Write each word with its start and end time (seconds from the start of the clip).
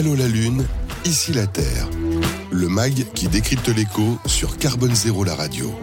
Allô 0.00 0.14
la 0.14 0.28
Lune, 0.28 0.64
ici 1.04 1.34
la 1.34 1.46
Terre. 1.46 1.86
Le 2.50 2.68
MAG 2.68 3.12
qui 3.12 3.28
décrypte 3.28 3.68
l'écho 3.68 4.18
sur 4.24 4.56
Carbone 4.56 4.94
Zéro 4.94 5.24
la 5.24 5.34
radio. 5.34 5.78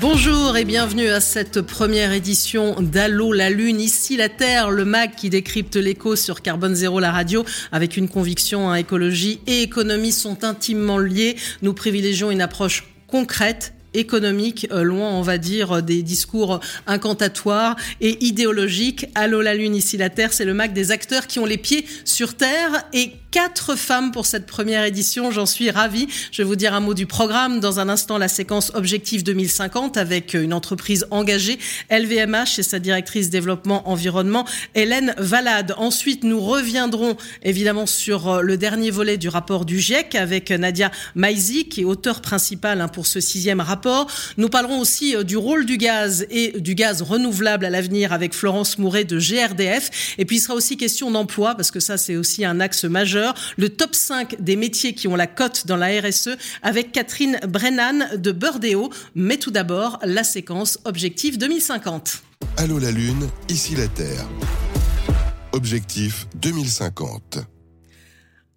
Bonjour 0.00 0.56
et 0.56 0.64
bienvenue 0.64 1.08
à 1.08 1.20
cette 1.20 1.60
première 1.60 2.12
édition 2.12 2.76
d'Allô 2.80 3.32
la 3.32 3.50
Lune, 3.50 3.80
ici 3.80 4.16
la 4.16 4.28
Terre, 4.28 4.70
le 4.70 4.84
MAG 4.84 5.16
qui 5.16 5.28
décrypte 5.28 5.74
l'écho 5.74 6.14
sur 6.14 6.40
Carbone 6.40 6.76
Zéro 6.76 7.00
la 7.00 7.10
radio 7.10 7.44
avec 7.72 7.96
une 7.96 8.08
conviction, 8.08 8.70
hein, 8.70 8.76
écologie 8.76 9.40
et 9.48 9.62
économie 9.62 10.12
sont 10.12 10.44
intimement 10.44 10.98
liées. 10.98 11.34
Nous 11.62 11.74
privilégions 11.74 12.30
une 12.30 12.40
approche 12.40 12.84
concrète 13.08 13.73
économique, 13.94 14.66
euh, 14.70 14.82
loin, 14.82 15.10
on 15.10 15.22
va 15.22 15.38
dire, 15.38 15.82
des 15.82 16.02
discours 16.02 16.60
incantatoires 16.86 17.76
et 18.00 18.24
idéologiques. 18.24 19.06
Allô 19.14 19.40
la 19.42 19.54
Lune, 19.54 19.74
ici 19.74 19.96
la 19.96 20.10
Terre, 20.10 20.32
c'est 20.32 20.44
le 20.44 20.54
MAC 20.54 20.72
des 20.72 20.90
acteurs 20.90 21.26
qui 21.26 21.38
ont 21.38 21.46
les 21.46 21.58
pieds 21.58 21.86
sur 22.04 22.34
Terre 22.34 22.84
et 22.92 23.12
quatre 23.34 23.74
femmes 23.74 24.12
pour 24.12 24.26
cette 24.26 24.46
première 24.46 24.84
édition. 24.84 25.32
J'en 25.32 25.44
suis 25.44 25.68
ravie. 25.68 26.06
Je 26.30 26.42
vais 26.42 26.46
vous 26.46 26.54
dire 26.54 26.72
un 26.72 26.78
mot 26.78 26.94
du 26.94 27.06
programme. 27.06 27.58
Dans 27.58 27.80
un 27.80 27.88
instant, 27.88 28.16
la 28.16 28.28
séquence 28.28 28.70
Objectif 28.74 29.24
2050 29.24 29.96
avec 29.96 30.34
une 30.34 30.52
entreprise 30.52 31.04
engagée, 31.10 31.58
LVMH 31.90 32.58
et 32.58 32.62
sa 32.62 32.78
directrice 32.78 33.30
développement 33.30 33.88
environnement, 33.90 34.46
Hélène 34.76 35.16
Valade. 35.18 35.74
Ensuite, 35.78 36.22
nous 36.22 36.40
reviendrons 36.40 37.16
évidemment 37.42 37.86
sur 37.86 38.28
euh, 38.28 38.40
le 38.40 38.56
dernier 38.56 38.92
volet 38.92 39.18
du 39.18 39.28
rapport 39.28 39.64
du 39.64 39.80
GIEC 39.80 40.14
avec 40.14 40.50
Nadia 40.52 40.92
Maizi, 41.16 41.68
qui 41.68 41.80
est 41.80 41.84
auteur 41.84 42.20
principal 42.20 42.80
hein, 42.80 42.86
pour 42.86 43.08
ce 43.08 43.18
sixième 43.18 43.60
rapport. 43.60 43.83
Nous 44.36 44.48
parlerons 44.48 44.80
aussi 44.80 45.16
euh, 45.16 45.22
du 45.22 45.36
rôle 45.36 45.66
du 45.66 45.76
gaz 45.76 46.26
et 46.30 46.60
du 46.60 46.74
gaz 46.74 47.02
renouvelable 47.02 47.64
à 47.64 47.70
l'avenir 47.70 48.12
avec 48.12 48.34
Florence 48.34 48.78
Mouret 48.78 49.04
de 49.04 49.18
GRDF. 49.18 50.14
Et 50.18 50.24
puis, 50.24 50.36
il 50.36 50.40
sera 50.40 50.54
aussi 50.54 50.76
question 50.76 51.10
d'emploi 51.10 51.54
parce 51.54 51.70
que 51.70 51.80
ça, 51.80 51.96
c'est 51.96 52.16
aussi 52.16 52.44
un 52.44 52.60
axe 52.60 52.84
majeur 52.84 53.34
le 53.56 53.68
top 53.68 53.94
5 53.94 54.40
des 54.40 54.56
métiers 54.56 54.94
qui 54.94 55.08
ont 55.08 55.16
la 55.16 55.26
cote 55.26 55.66
dans 55.66 55.76
la 55.76 56.00
RSE 56.00 56.30
avec 56.62 56.92
Catherine 56.92 57.38
Brennan 57.46 58.08
de 58.16 58.32
Burdeo. 58.32 58.90
Mais 59.14 59.36
tout 59.36 59.50
d'abord, 59.50 59.98
la 60.02 60.24
séquence 60.24 60.78
Objectif 60.84 61.38
2050. 61.38 62.22
Allô 62.56 62.78
la 62.78 62.90
Lune, 62.90 63.28
ici 63.48 63.74
la 63.74 63.88
Terre. 63.88 64.26
Objectif 65.52 66.26
2050. 66.36 67.53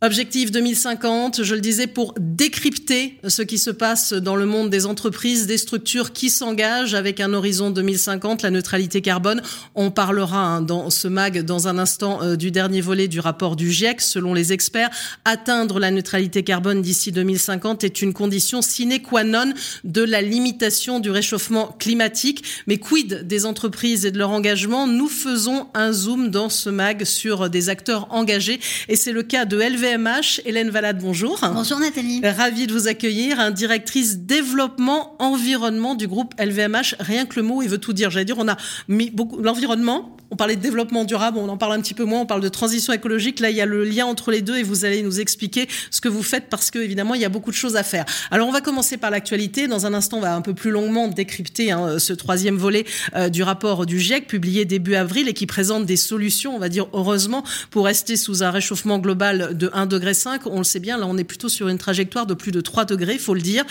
Objectif 0.03 0.51
2050, 0.51 1.41
je 1.41 1.55
le 1.55 1.59
disais, 1.59 1.87
pour 1.87 2.13
décrypter 2.19 3.17
ce 3.27 3.41
qui 3.41 3.57
se 3.57 3.71
passe 3.71 4.13
dans 4.13 4.35
le 4.35 4.45
monde 4.45 4.69
des 4.69 4.85
entreprises, 4.85 5.47
des 5.47 5.57
structures 5.57 6.13
qui 6.13 6.29
s'engagent 6.29 6.93
avec 6.93 7.19
un 7.19 7.33
horizon 7.33 7.71
2050, 7.71 8.43
la 8.43 8.51
neutralité 8.51 9.01
carbone. 9.01 9.41
On 9.73 9.89
parlera 9.89 10.37
hein, 10.37 10.61
dans 10.61 10.91
ce 10.91 11.07
mag 11.07 11.41
dans 11.41 11.67
un 11.67 11.79
instant 11.79 12.21
euh, 12.21 12.35
du 12.35 12.51
dernier 12.51 12.79
volet 12.79 13.07
du 13.07 13.19
rapport 13.19 13.55
du 13.55 13.71
GIEC. 13.71 14.01
Selon 14.01 14.35
les 14.35 14.53
experts, 14.53 14.91
atteindre 15.25 15.79
la 15.79 15.89
neutralité 15.89 16.43
carbone 16.43 16.83
d'ici 16.83 17.11
2050 17.11 17.83
est 17.83 17.99
une 18.03 18.13
condition 18.13 18.61
sine 18.61 19.01
qua 19.01 19.23
non 19.23 19.51
de 19.83 20.03
la 20.03 20.21
limitation 20.21 20.99
du 20.99 21.09
réchauffement 21.09 21.75
climatique. 21.79 22.43
Mais 22.67 22.77
quid 22.77 23.25
des 23.25 23.47
entreprises 23.47 24.05
et 24.05 24.11
de 24.11 24.19
leur 24.19 24.29
engagement? 24.29 24.85
Nous 24.85 25.09
faisons 25.09 25.69
un 25.73 25.91
zoom 25.91 26.29
dans 26.29 26.49
ce 26.49 26.69
mag 26.69 27.03
sur 27.03 27.49
des 27.49 27.69
acteurs 27.69 28.05
engagés 28.11 28.59
et 28.89 28.95
c'est 28.95 29.11
le 29.11 29.23
cas 29.23 29.45
de 29.45 29.57
LV 29.57 29.86
LVMH. 29.87 30.41
Hélène 30.45 30.69
Valade, 30.69 30.99
bonjour. 31.01 31.39
Bonjour 31.53 31.79
Nathalie. 31.79 32.21
Ravie 32.23 32.67
de 32.67 32.73
vous 32.73 32.87
accueillir. 32.87 33.51
directrice 33.51 34.19
développement 34.19 35.15
environnement 35.19 35.95
du 35.95 36.07
groupe 36.07 36.33
LVMH. 36.39 36.95
Rien 36.99 37.25
que 37.25 37.37
le 37.37 37.43
mot, 37.43 37.61
il 37.61 37.69
veut 37.69 37.77
tout 37.77 37.93
dire. 37.93 38.09
J'allais 38.09 38.25
dire, 38.25 38.37
on 38.37 38.47
a 38.47 38.57
mis 38.87 39.09
beaucoup 39.09 39.37
l'environnement. 39.37 40.17
On 40.31 40.35
parlait 40.35 40.55
de 40.55 40.61
développement 40.61 41.05
durable, 41.05 41.37
on 41.37 41.49
en 41.49 41.57
parle 41.57 41.73
un 41.73 41.81
petit 41.81 41.93
peu 41.93 42.03
moins. 42.03 42.21
On 42.21 42.25
parle 42.25 42.41
de 42.41 42.49
transition 42.49 42.93
écologique. 42.93 43.39
Là, 43.39 43.49
il 43.49 43.55
y 43.55 43.61
a 43.61 43.65
le 43.65 43.83
lien 43.83 44.05
entre 44.05 44.31
les 44.31 44.41
deux 44.41 44.57
et 44.57 44.63
vous 44.63 44.85
allez 44.85 45.01
nous 45.03 45.19
expliquer 45.19 45.67
ce 45.91 46.01
que 46.01 46.09
vous 46.09 46.23
faites 46.23 46.49
parce 46.49 46.71
que 46.71 46.79
évidemment, 46.79 47.15
il 47.15 47.21
y 47.21 47.25
a 47.25 47.29
beaucoup 47.29 47.51
de 47.51 47.55
choses 47.55 47.75
à 47.75 47.83
faire. 47.83 48.05
Alors, 48.31 48.47
on 48.47 48.51
va 48.51 48.61
commencer 48.61 48.97
par 48.97 49.09
l'actualité. 49.09 49.67
Dans 49.67 49.85
un 49.85 49.93
instant, 49.93 50.17
on 50.17 50.21
va 50.21 50.35
un 50.35 50.41
peu 50.41 50.53
plus 50.53 50.71
longuement 50.71 51.07
décrypter 51.07 51.71
hein, 51.71 51.99
ce 51.99 52.13
troisième 52.13 52.57
volet 52.57 52.85
euh, 53.15 53.29
du 53.29 53.43
rapport 53.43 53.85
du 53.85 53.99
GIEC 53.99 54.27
publié 54.27 54.65
début 54.65 54.95
avril 54.95 55.27
et 55.29 55.33
qui 55.33 55.45
présente 55.45 55.85
des 55.85 55.97
solutions, 55.97 56.55
on 56.55 56.59
va 56.59 56.69
dire 56.69 56.87
heureusement, 56.93 57.43
pour 57.71 57.85
rester 57.85 58.17
sous 58.17 58.43
un 58.43 58.51
réchauffement 58.51 58.99
global 58.99 59.57
de 59.57 59.67
1,5 59.69 59.87
degré. 59.87 60.13
On 60.45 60.59
le 60.59 60.63
sait 60.63 60.79
bien, 60.79 60.97
là 60.97 61.05
on 61.07 61.17
est 61.17 61.23
plutôt 61.23 61.49
sur 61.49 61.67
une 61.67 61.77
trajectoire 61.77 62.25
de 62.25 62.33
plus 62.33 62.51
de 62.51 62.61
3 62.61 62.85
degrés, 62.85 63.13
il 63.13 63.19
faut 63.19 63.33
le 63.33 63.41
dire. 63.41 63.65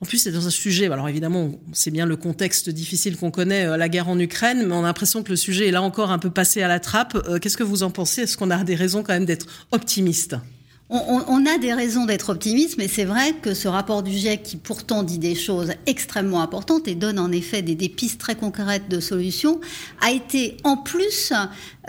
En 0.00 0.06
plus, 0.06 0.18
c'est 0.18 0.30
dans 0.30 0.46
un 0.46 0.50
sujet, 0.50 0.86
alors 0.86 1.08
évidemment, 1.08 1.50
c'est 1.72 1.90
bien 1.90 2.06
le 2.06 2.16
contexte 2.16 2.70
difficile 2.70 3.16
qu'on 3.16 3.32
connaît, 3.32 3.66
euh, 3.66 3.76
la 3.76 3.88
guerre 3.88 4.08
en 4.08 4.18
Ukraine, 4.18 4.64
mais 4.64 4.72
on 4.74 4.84
a 4.84 4.86
l'impression 4.86 5.24
que 5.24 5.30
le 5.30 5.36
sujet 5.36 5.66
est 5.66 5.72
là 5.72 5.82
encore 5.82 6.12
un 6.12 6.20
peu 6.20 6.30
passé 6.30 6.62
à 6.62 6.68
la 6.68 6.78
trappe. 6.78 7.16
Euh, 7.28 7.38
qu'est-ce 7.40 7.56
que 7.56 7.64
vous 7.64 7.82
en 7.82 7.90
pensez? 7.90 8.22
Est-ce 8.22 8.36
qu'on 8.36 8.50
a 8.50 8.62
des 8.62 8.76
raisons 8.76 9.02
quand 9.02 9.12
même 9.12 9.24
d'être 9.24 9.46
optimiste? 9.72 10.36
On, 10.90 11.44
a 11.44 11.58
des 11.58 11.74
raisons 11.74 12.06
d'être 12.06 12.30
optimiste, 12.30 12.78
mais 12.78 12.88
c'est 12.88 13.04
vrai 13.04 13.34
que 13.34 13.52
ce 13.52 13.68
rapport 13.68 14.02
du 14.02 14.10
GIEC, 14.10 14.42
qui 14.42 14.56
pourtant 14.56 15.02
dit 15.02 15.18
des 15.18 15.34
choses 15.34 15.72
extrêmement 15.84 16.40
importantes 16.40 16.88
et 16.88 16.94
donne 16.94 17.18
en 17.18 17.30
effet 17.30 17.60
des, 17.60 17.88
pistes 17.88 18.18
très 18.18 18.36
concrètes 18.36 18.88
de 18.88 18.98
solutions, 18.98 19.60
a 20.00 20.12
été 20.12 20.56
en 20.64 20.78
plus 20.78 21.32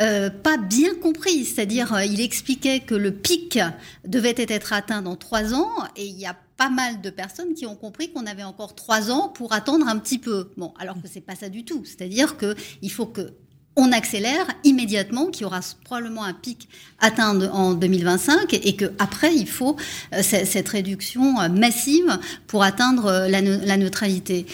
euh, 0.01 0.29
pas 0.29 0.57
bien 0.57 0.95
compris. 0.95 1.45
C'est-à-dire, 1.45 1.93
euh, 1.93 2.03
il 2.03 2.19
expliquait 2.19 2.81
que 2.81 2.95
le 2.95 3.11
pic 3.11 3.57
devait 4.05 4.35
être 4.37 4.73
atteint 4.73 5.01
dans 5.01 5.15
trois 5.15 5.53
ans, 5.53 5.71
et 5.95 6.05
il 6.05 6.19
y 6.19 6.25
a 6.25 6.35
pas 6.57 6.69
mal 6.69 6.99
de 6.99 7.09
personnes 7.09 7.53
qui 7.53 7.65
ont 7.65 7.75
compris 7.75 8.11
qu'on 8.11 8.25
avait 8.25 8.43
encore 8.43 8.75
trois 8.75 9.11
ans 9.11 9.29
pour 9.29 9.53
attendre 9.53 9.87
un 9.87 9.97
petit 9.97 10.19
peu. 10.19 10.51
Bon, 10.57 10.73
alors 10.77 11.01
que 11.01 11.07
c'est 11.07 11.21
pas 11.21 11.35
ça 11.35 11.47
du 11.47 11.63
tout. 11.63 11.83
C'est-à-dire 11.85 12.35
qu'il 12.37 12.91
faut 12.91 13.05
que 13.05 13.31
on 13.79 13.91
accélère 13.93 14.45
immédiatement, 14.63 15.27
qu'il 15.27 15.43
y 15.43 15.45
aura 15.45 15.61
probablement 15.85 16.23
un 16.23 16.33
pic 16.33 16.67
atteint 16.99 17.39
en 17.51 17.73
2025 17.73 18.53
et 18.53 18.75
qu'après, 18.75 19.33
il 19.33 19.47
faut 19.47 19.77
euh, 20.13 20.21
cette 20.21 20.67
réduction 20.67 21.39
euh, 21.39 21.47
massive 21.49 22.19
pour 22.47 22.63
atteindre 22.63 23.05
euh, 23.05 23.27
la, 23.29 23.77
neutralité. 23.77 24.45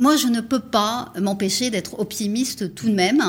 Moi, 0.00 0.16
je 0.16 0.28
ne 0.28 0.40
peux 0.40 0.60
pas 0.60 1.12
m'empêcher 1.20 1.68
d'être 1.68 2.00
optimiste 2.00 2.74
tout 2.74 2.88
de 2.88 2.94
même. 2.94 3.22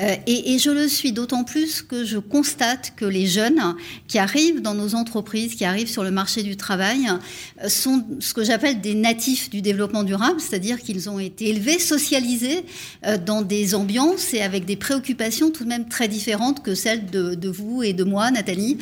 Euh, 0.00 0.14
et, 0.28 0.58
je 0.58 0.70
le 0.70 0.86
suis 0.86 1.10
d'autant 1.10 1.42
plus 1.42 1.82
que 1.82 2.04
je 2.04 2.18
constate 2.18 2.92
que 2.96 3.04
les 3.04 3.26
jeunes 3.26 3.74
qui 4.06 4.18
arrivent 4.18 4.62
dans 4.62 4.74
nos 4.74 4.94
entreprises, 4.94 5.56
qui 5.56 5.64
arrivent 5.64 5.90
sur 5.90 6.04
le 6.04 6.12
marché 6.12 6.44
du 6.44 6.56
travail, 6.56 7.08
euh, 7.62 7.68
sont 7.68 8.04
ce 8.20 8.32
que 8.34 8.44
j'appelle 8.44 8.80
des 8.80 8.94
natifs 8.94 9.50
du 9.50 9.62
développement 9.62 10.04
durable, 10.04 10.40
c'est-à-dire 10.40 10.80
qu'ils 10.80 11.10
ont 11.10 11.18
été 11.18 11.48
élevés, 11.48 11.80
socialisés 11.80 12.64
euh, 13.04 13.18
dans 13.18 13.42
des 13.42 13.74
ambiances 13.74 14.32
et 14.32 14.42
avec 14.42 14.64
des 14.64 14.76
préoccupations 14.76 15.50
tout 15.50 15.64
de 15.64 15.68
même 15.68 15.88
très 15.88 16.06
différentes 16.06 16.62
que 16.62 16.76
celles 16.76 17.06
de, 17.06 17.48
vous 17.48 17.82
et 17.82 17.92
de 17.92 18.04
moi, 18.04 18.30
Nathalie. 18.30 18.78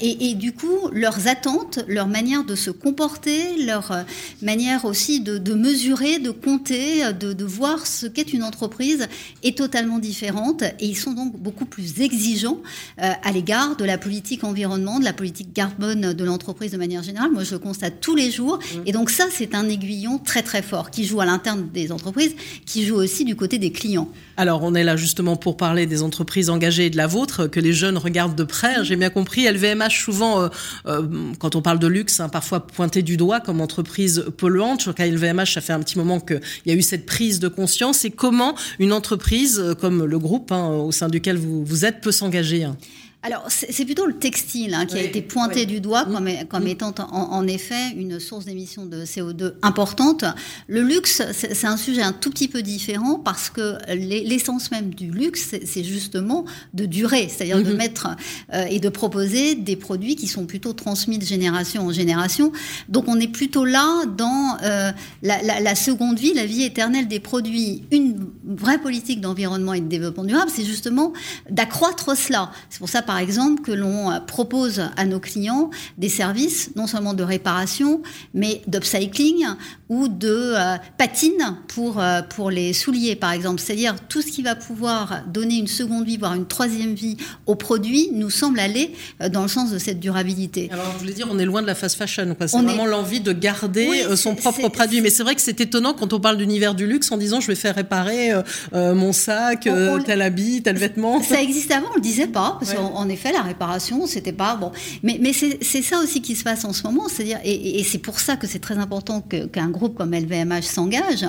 Et, 0.00 0.34
du 0.34 0.52
coup, 0.52 0.88
leurs 0.92 1.26
attentes, 1.26 1.80
leur 1.88 2.06
manière 2.06 2.44
de 2.44 2.54
se 2.54 2.70
comporter, 2.70 3.64
leur 3.64 4.04
manière 4.42 4.84
aussi 4.84 5.20
de, 5.20 5.38
de 5.38 5.54
mesurer, 5.54 6.18
de 6.18 6.30
compter, 6.30 6.67
de, 6.70 7.44
voir 7.44 7.86
ce 7.86 8.06
qu'est 8.06 8.32
une 8.32 8.42
entreprise 8.42 9.08
est 9.42 9.56
totalement 9.56 9.98
différente 9.98 10.62
et 10.62 10.86
ils 10.86 10.96
sont 10.96 11.12
donc 11.12 11.36
beaucoup 11.38 11.64
plus 11.64 12.00
exigeants 12.00 12.60
euh, 13.02 13.10
à 13.22 13.32
l'égard 13.32 13.76
de 13.76 13.84
la 13.84 13.98
politique 13.98 14.44
environnement, 14.44 14.98
de 14.98 15.04
la 15.04 15.12
politique 15.12 15.52
carbone 15.54 16.12
de 16.12 16.24
l'entreprise 16.24 16.72
de 16.72 16.76
manière 16.76 17.02
générale. 17.02 17.30
Moi, 17.30 17.44
je 17.44 17.52
le 17.52 17.58
constate 17.58 18.00
tous 18.00 18.14
les 18.14 18.30
jours 18.30 18.58
mmh. 18.58 18.78
et 18.86 18.92
donc 18.92 19.10
ça, 19.10 19.24
c'est 19.30 19.54
un 19.54 19.68
aiguillon 19.68 20.18
très 20.18 20.42
très 20.42 20.62
fort 20.62 20.90
qui 20.90 21.04
joue 21.04 21.20
à 21.20 21.26
l'interne 21.26 21.68
des 21.72 21.92
entreprises, 21.92 22.34
qui 22.66 22.84
joue 22.84 22.96
aussi 22.96 23.24
du 23.24 23.36
côté 23.36 23.58
des 23.58 23.72
clients. 23.72 24.08
Alors, 24.36 24.62
on 24.62 24.74
est 24.74 24.84
là 24.84 24.96
justement 24.96 25.36
pour 25.36 25.56
parler 25.56 25.86
des 25.86 26.02
entreprises 26.02 26.50
engagées 26.50 26.86
et 26.86 26.90
de 26.90 26.96
la 26.96 27.06
vôtre, 27.06 27.46
que 27.46 27.60
les 27.60 27.72
jeunes 27.72 27.98
regardent 27.98 28.36
de 28.36 28.44
près. 28.44 28.84
J'ai 28.84 28.96
bien 28.96 29.10
compris. 29.10 29.46
LVMH, 29.48 29.90
souvent, 29.90 30.42
euh, 30.42 30.48
euh, 30.86 31.32
quand 31.38 31.56
on 31.56 31.62
parle 31.62 31.78
de 31.78 31.86
luxe, 31.86 32.20
hein, 32.20 32.28
parfois 32.28 32.66
pointé 32.66 33.02
du 33.02 33.16
doigt 33.16 33.40
comme 33.40 33.60
entreprise 33.60 34.26
polluante. 34.36 34.80
Je 34.80 34.84
crois 34.84 34.94
qu'à 34.94 35.06
LVMH, 35.06 35.54
ça 35.54 35.60
fait 35.60 35.72
un 35.72 35.80
petit 35.80 35.98
moment 35.98 36.20
que 36.20 36.40
il 36.64 36.72
y 36.72 36.74
a 36.74 36.78
eu 36.78 36.82
cette 36.82 37.06
prise 37.06 37.38
de 37.40 37.48
conscience 37.48 38.04
et 38.04 38.10
comment 38.10 38.54
une 38.78 38.92
entreprise 38.92 39.58
euh, 39.58 39.74
comme 39.74 40.04
le 40.04 40.18
groupe 40.18 40.52
hein, 40.52 40.68
au 40.68 40.92
sein 40.92 41.08
duquel 41.08 41.36
vous, 41.36 41.64
vous 41.64 41.84
êtes 41.84 42.00
peut 42.00 42.12
s'engager 42.12 42.64
hein? 42.64 42.76
Alors, 43.24 43.46
c'est 43.48 43.84
plutôt 43.84 44.06
le 44.06 44.16
textile 44.16 44.74
hein, 44.74 44.86
qui 44.86 44.96
a 44.96 45.02
été 45.02 45.22
pointé 45.22 45.66
du 45.66 45.80
doigt 45.80 46.04
comme, 46.04 46.30
comme 46.48 46.64
mmh. 46.64 46.68
étant 46.68 46.94
en, 47.10 47.48
effet 47.48 47.90
une 47.96 48.20
source 48.20 48.44
d'émission 48.44 48.86
de 48.86 49.04
CO2 49.04 49.54
importante. 49.62 50.24
Le 50.68 50.82
luxe, 50.82 51.20
c'est 51.32 51.66
un 51.66 51.76
sujet 51.76 52.02
un 52.02 52.12
tout 52.12 52.30
petit 52.30 52.46
peu 52.46 52.62
différent 52.62 53.18
parce 53.18 53.50
que 53.50 53.76
l'essence 53.92 54.70
même 54.70 54.94
du 54.94 55.10
luxe, 55.10 55.56
c'est 55.64 55.82
justement 55.82 56.44
de 56.74 56.86
durer, 56.86 57.28
c'est-à-dire 57.28 57.60
de 57.60 57.72
mmh. 57.72 57.76
mettre 57.76 58.08
euh, 58.54 58.66
et 58.70 58.78
de 58.78 58.88
proposer 58.88 59.56
des 59.56 59.74
produits 59.74 60.14
qui 60.14 60.28
sont 60.28 60.46
plutôt 60.46 60.72
transmis 60.72 61.18
de 61.18 61.24
génération 61.24 61.86
en 61.88 61.92
génération. 61.92 62.52
Donc, 62.88 63.06
on 63.08 63.18
est 63.18 63.26
plutôt 63.26 63.64
là 63.64 64.04
dans 64.06 64.58
euh, 64.62 64.92
la, 65.22 65.42
la, 65.42 65.74
seconde 65.74 66.20
vie, 66.20 66.34
la 66.34 66.46
vie 66.46 66.62
éternelle 66.62 67.08
des 67.08 67.18
produits. 67.18 67.82
Une 67.90 68.28
vraie 68.44 68.78
politique 68.78 69.20
d'environnement 69.20 69.74
et 69.74 69.80
de 69.80 69.88
développement 69.88 70.24
durable, 70.24 70.52
c'est 70.54 70.64
justement 70.64 71.12
d'accroître 71.50 72.16
cela. 72.16 72.52
C'est 72.70 72.78
pour 72.78 72.88
ça 72.88 73.02
par 73.08 73.16
exemple, 73.16 73.62
que 73.62 73.72
l'on 73.72 74.20
propose 74.26 74.82
à 74.98 75.06
nos 75.06 75.18
clients 75.18 75.70
des 75.96 76.10
services, 76.10 76.72
non 76.76 76.86
seulement 76.86 77.14
de 77.14 77.22
réparation, 77.22 78.02
mais 78.34 78.60
d'upcycling 78.66 79.46
ou 79.88 80.08
de 80.08 80.52
patine 80.98 81.56
pour, 81.68 82.02
pour 82.28 82.50
les 82.50 82.74
souliers, 82.74 83.16
par 83.16 83.32
exemple. 83.32 83.62
C'est-à-dire 83.62 83.94
tout 84.10 84.20
ce 84.20 84.26
qui 84.26 84.42
va 84.42 84.56
pouvoir 84.56 85.22
donner 85.26 85.56
une 85.56 85.68
seconde 85.68 86.04
vie, 86.04 86.18
voire 86.18 86.34
une 86.34 86.46
troisième 86.46 86.92
vie 86.92 87.16
au 87.46 87.54
produit, 87.54 88.10
nous 88.12 88.28
semble 88.28 88.60
aller 88.60 88.92
dans 89.32 89.40
le 89.40 89.48
sens 89.48 89.70
de 89.70 89.78
cette 89.78 90.00
durabilité. 90.00 90.68
Alors, 90.70 90.92
je 90.92 90.98
voulais 90.98 91.14
dire, 91.14 91.28
on 91.30 91.38
est 91.38 91.46
loin 91.46 91.62
de 91.62 91.66
la 91.66 91.74
fast 91.74 91.96
fashion. 91.96 92.36
C'est 92.38 92.50
vraiment 92.60 92.84
l'envie 92.84 93.20
de 93.20 93.32
garder 93.32 94.04
son 94.16 94.34
propre 94.34 94.68
produit. 94.68 95.00
Mais 95.00 95.08
c'est 95.08 95.22
vrai 95.22 95.34
que 95.34 95.40
c'est 95.40 95.62
étonnant 95.62 95.94
quand 95.94 96.12
on 96.12 96.20
parle 96.20 96.36
d'univers 96.36 96.74
du 96.74 96.86
luxe 96.86 97.10
en 97.10 97.16
disant 97.16 97.40
je 97.40 97.46
vais 97.46 97.54
faire 97.54 97.74
réparer 97.74 98.32
mon 98.74 99.14
sac, 99.14 99.66
tel 100.04 100.20
habit, 100.20 100.60
tel 100.60 100.76
vêtement. 100.76 101.22
Ça 101.22 101.40
existait 101.40 101.72
avant, 101.72 101.88
on 101.92 101.94
le 101.94 102.02
disait 102.02 102.26
pas, 102.26 102.58
parce 102.60 102.74
qu'en 102.98 103.08
effet, 103.08 103.32
la 103.32 103.42
réparation, 103.42 104.06
c'était 104.06 104.32
pas 104.32 104.56
bon. 104.56 104.72
Mais, 105.02 105.32
c'est 105.32 105.82
ça 105.82 105.98
aussi 106.00 106.20
qui 106.20 106.34
se 106.34 106.42
passe 106.42 106.64
en 106.64 106.72
ce 106.72 106.82
moment, 106.82 107.08
c'est-à-dire, 107.08 107.38
et, 107.44 107.82
c'est 107.84 107.98
pour 107.98 108.18
ça 108.18 108.36
que 108.36 108.46
c'est 108.46 108.58
très 108.58 108.78
important 108.78 109.20
qu'un 109.20 109.68
groupe 109.68 109.96
comme 109.96 110.12
LVMH 110.14 110.62
s'engage, 110.62 111.26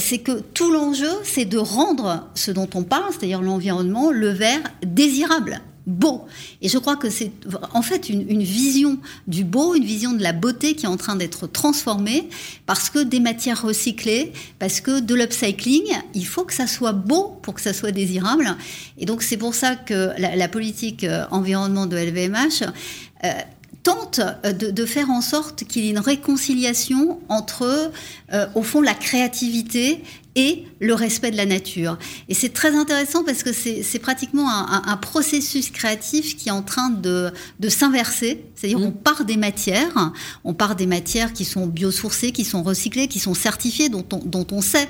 c'est 0.00 0.18
que 0.18 0.40
tout 0.40 0.70
l'enjeu, 0.70 1.10
c'est 1.22 1.44
de 1.44 1.58
rendre 1.58 2.28
ce 2.34 2.50
dont 2.50 2.68
on 2.74 2.82
parle, 2.82 3.10
c'est-à-dire 3.10 3.42
l'environnement, 3.42 4.10
le 4.10 4.28
verre 4.28 4.62
désirable 4.82 5.60
beau. 5.86 6.24
Et 6.62 6.68
je 6.68 6.78
crois 6.78 6.96
que 6.96 7.10
c'est 7.10 7.30
en 7.72 7.82
fait 7.82 8.08
une, 8.08 8.42
vision 8.42 8.98
du 9.26 9.44
beau, 9.44 9.74
une 9.74 9.84
vision 9.84 10.12
de 10.12 10.22
la 10.22 10.32
beauté 10.32 10.74
qui 10.74 10.86
est 10.86 10.88
en 10.88 10.96
train 10.96 11.16
d'être 11.16 11.46
transformée 11.46 12.28
parce 12.66 12.90
que 12.90 13.02
des 13.02 13.20
matières 13.20 13.62
recyclées, 13.62 14.32
parce 14.58 14.80
que 14.80 15.00
de 15.00 15.14
l'upcycling, 15.14 15.84
il 16.14 16.26
faut 16.26 16.44
que 16.44 16.54
ça 16.54 16.66
soit 16.66 16.92
beau 16.92 17.38
pour 17.42 17.54
que 17.54 17.60
ça 17.60 17.72
soit 17.72 17.92
désirable. 17.92 18.56
Et 18.98 19.06
donc 19.06 19.22
c'est 19.22 19.36
pour 19.36 19.54
ça 19.54 19.76
que 19.76 20.10
la, 20.18 20.48
politique 20.48 21.04
euh, 21.04 21.24
environnement 21.30 21.86
de 21.86 21.96
LVMH 21.96 22.62
euh, 23.24 23.32
tente 23.82 24.20
euh, 24.20 24.52
de, 24.52 24.86
faire 24.86 25.10
en 25.10 25.20
sorte 25.20 25.64
qu'il 25.64 25.84
y 25.84 25.88
ait 25.88 25.90
une 25.90 25.98
réconciliation 25.98 27.20
entre, 27.28 27.90
au 28.54 28.62
fond, 28.62 28.80
la 28.80 28.94
créativité 28.94 30.02
et 30.36 30.64
le 30.80 30.94
respect 30.94 31.30
de 31.30 31.36
la 31.36 31.46
nature. 31.46 31.98
Et 32.28 32.34
c'est 32.34 32.52
très 32.52 32.74
intéressant 32.74 33.24
parce 33.24 33.42
que 33.42 33.52
c'est 33.52 33.98
pratiquement 34.00 34.48
un, 34.48 34.96
processus 34.96 35.70
créatif 35.70 36.36
qui 36.36 36.48
est 36.48 36.52
en 36.52 36.62
train 36.62 36.90
de, 36.90 37.32
s'inverser. 37.68 38.44
C'est-à-dire 38.54 38.78
mmh. 38.78 38.84
on 38.84 38.90
part 38.90 39.24
des 39.24 39.36
matières, 39.36 40.12
on 40.44 40.54
part 40.54 40.76
des 40.76 40.86
matières 40.86 41.32
qui 41.32 41.44
sont 41.44 41.66
biosourcées, 41.66 42.32
qui 42.32 42.44
sont 42.44 42.62
recyclées, 42.62 43.08
qui 43.08 43.18
sont 43.18 43.34
certifiées, 43.34 43.88
dont 43.88 44.06
on, 44.12 44.18
dont 44.18 44.46
on 44.50 44.60
sait 44.60 44.88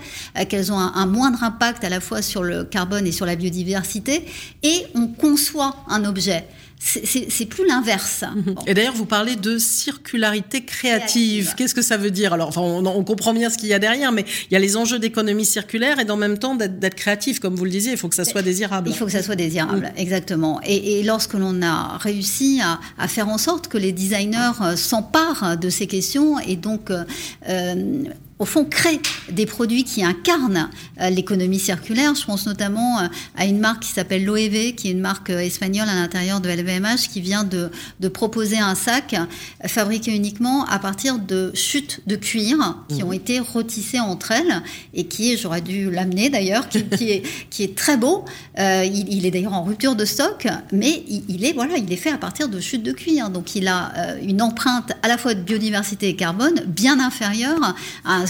qu'elles 0.48 0.72
ont 0.72 0.78
un, 0.78 1.06
moindre 1.06 1.42
impact 1.42 1.84
à 1.84 1.88
la 1.88 2.00
fois 2.00 2.22
sur 2.22 2.42
le 2.42 2.64
carbone 2.64 3.06
et 3.06 3.12
sur 3.12 3.26
la 3.26 3.36
biodiversité, 3.36 4.24
et 4.62 4.86
on 4.94 5.06
conçoit 5.06 5.76
un 5.88 6.04
objet 6.04 6.46
c'est 6.78 7.46
plus 7.46 7.66
l'inverse. 7.66 8.24
Mhm. 8.34 8.54
Et 8.66 8.74
d'ailleurs, 8.74 8.94
vous 8.94 9.06
parlez 9.06 9.36
de 9.36 9.58
circularité 9.58 10.64
créative. 10.64 11.54
Qu'est-ce 11.56 11.74
que 11.74 11.82
ça 11.82 11.96
veut 11.96 12.10
dire 12.10 12.32
Alors, 12.32 12.48
enfin, 12.48 12.60
on, 12.60 13.04
comprend 13.04 13.32
bien 13.32 13.50
ce 13.50 13.58
qu'il 13.58 13.68
y 13.68 13.74
a 13.74 13.78
derrière, 13.78 14.12
mais 14.12 14.24
il 14.50 14.54
y 14.54 14.56
a 14.56 14.58
les 14.58 14.76
enjeux 14.76 14.98
d'économie 14.98 15.44
circulaire 15.44 15.98
et 15.98 16.10
en 16.10 16.16
même 16.16 16.38
temps 16.38 16.54
d'être 16.54 16.94
créatif, 16.94 17.40
comme 17.40 17.54
vous 17.54 17.64
le 17.64 17.70
disiez, 17.70 17.92
il 17.92 17.98
faut 17.98 18.08
que 18.08 18.14
ça 18.14 18.24
soit 18.24 18.42
désirable. 18.42 18.88
Il 18.90 18.96
faut 18.96 19.06
que 19.06 19.12
ça 19.12 19.22
soit 19.22 19.36
désirable, 19.36 19.92
mm. 19.94 20.00
exactement. 20.00 20.60
Et, 20.64 21.02
lorsque 21.02 21.34
l'on 21.34 21.62
a 21.62 21.98
réussi 21.98 22.60
à, 22.98 23.08
faire 23.08 23.28
en 23.28 23.38
sorte 23.38 23.68
que 23.68 23.78
les 23.78 23.92
designers 23.92 24.52
euh, 24.62 24.76
s'emparent 24.76 25.56
de 25.56 25.70
ces 25.70 25.86
questions 25.86 26.38
et 26.40 26.56
donc 26.56 26.90
euh, 26.90 27.04
euh, 27.48 28.04
au 28.40 28.44
fond, 28.44 28.64
crée 28.64 29.00
des 29.30 29.46
produits 29.46 29.84
qui 29.84 30.04
incarnent 30.04 30.68
euh, 31.00 31.08
l'économie 31.08 31.60
circulaire. 31.60 32.14
Je 32.14 32.24
pense 32.24 32.46
notamment 32.46 32.98
euh, 32.98 33.06
à 33.36 33.46
une 33.46 33.58
marque 33.58 33.84
qui 33.84 33.92
s'appelle 33.92 34.24
Loewe, 34.24 34.74
qui 34.74 34.88
est 34.88 34.90
une 34.90 35.00
marque 35.00 35.30
euh, 35.30 35.38
espagnole 35.38 35.88
à 35.88 35.94
l'intérieur 35.94 36.40
de 36.40 36.48
LVMH, 36.48 37.08
qui 37.12 37.20
vient 37.20 37.44
de, 37.44 37.70
proposer 38.08 38.58
un 38.58 38.74
sac 38.74 39.16
fabriqué 39.66 40.14
uniquement 40.14 40.66
à 40.66 40.78
partir 40.78 41.18
de 41.18 41.50
chutes 41.54 42.00
de 42.06 42.16
cuir 42.16 42.76
qui 42.88 43.02
mmh. 43.02 43.06
ont 43.06 43.12
été 43.12 43.40
retissées 43.40 43.98
entre 43.98 44.30
elles 44.30 44.62
et 44.92 45.06
qui 45.06 45.32
est, 45.32 45.36
j'aurais 45.36 45.62
dû 45.62 45.90
l'amener 45.90 46.28
d'ailleurs, 46.28 46.68
qui, 46.68 47.10
est, 47.10 47.22
qui 47.50 47.64
est 47.64 47.74
très 47.74 47.96
beau. 47.96 48.24
il, 48.58 49.26
est 49.26 49.30
d'ailleurs 49.30 49.54
en 49.54 49.64
rupture 49.64 49.96
de 49.96 50.04
stock, 50.04 50.46
mais 50.70 51.02
il, 51.08 51.44
est, 51.44 51.54
voilà, 51.54 51.76
il 51.76 51.90
est 51.92 51.96
fait 51.96 52.10
à 52.10 52.18
partir 52.18 52.48
de 52.48 52.60
chutes 52.60 52.82
de 52.82 52.92
cuir. 52.92 53.30
Donc 53.30 53.56
il 53.56 53.66
a 53.68 54.16
une 54.22 54.42
empreinte 54.42 54.92
à 55.02 55.08
la 55.08 55.18
fois 55.18 55.34
de 55.34 55.40
biodiversité 55.40 56.08
et 56.10 56.16
carbone 56.16 56.62
bien 56.66 57.00
inférieure 57.00 57.74
à 58.04 58.14
un, 58.14 58.23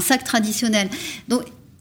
sac 0.00 0.24
traditionnel. 0.24 0.88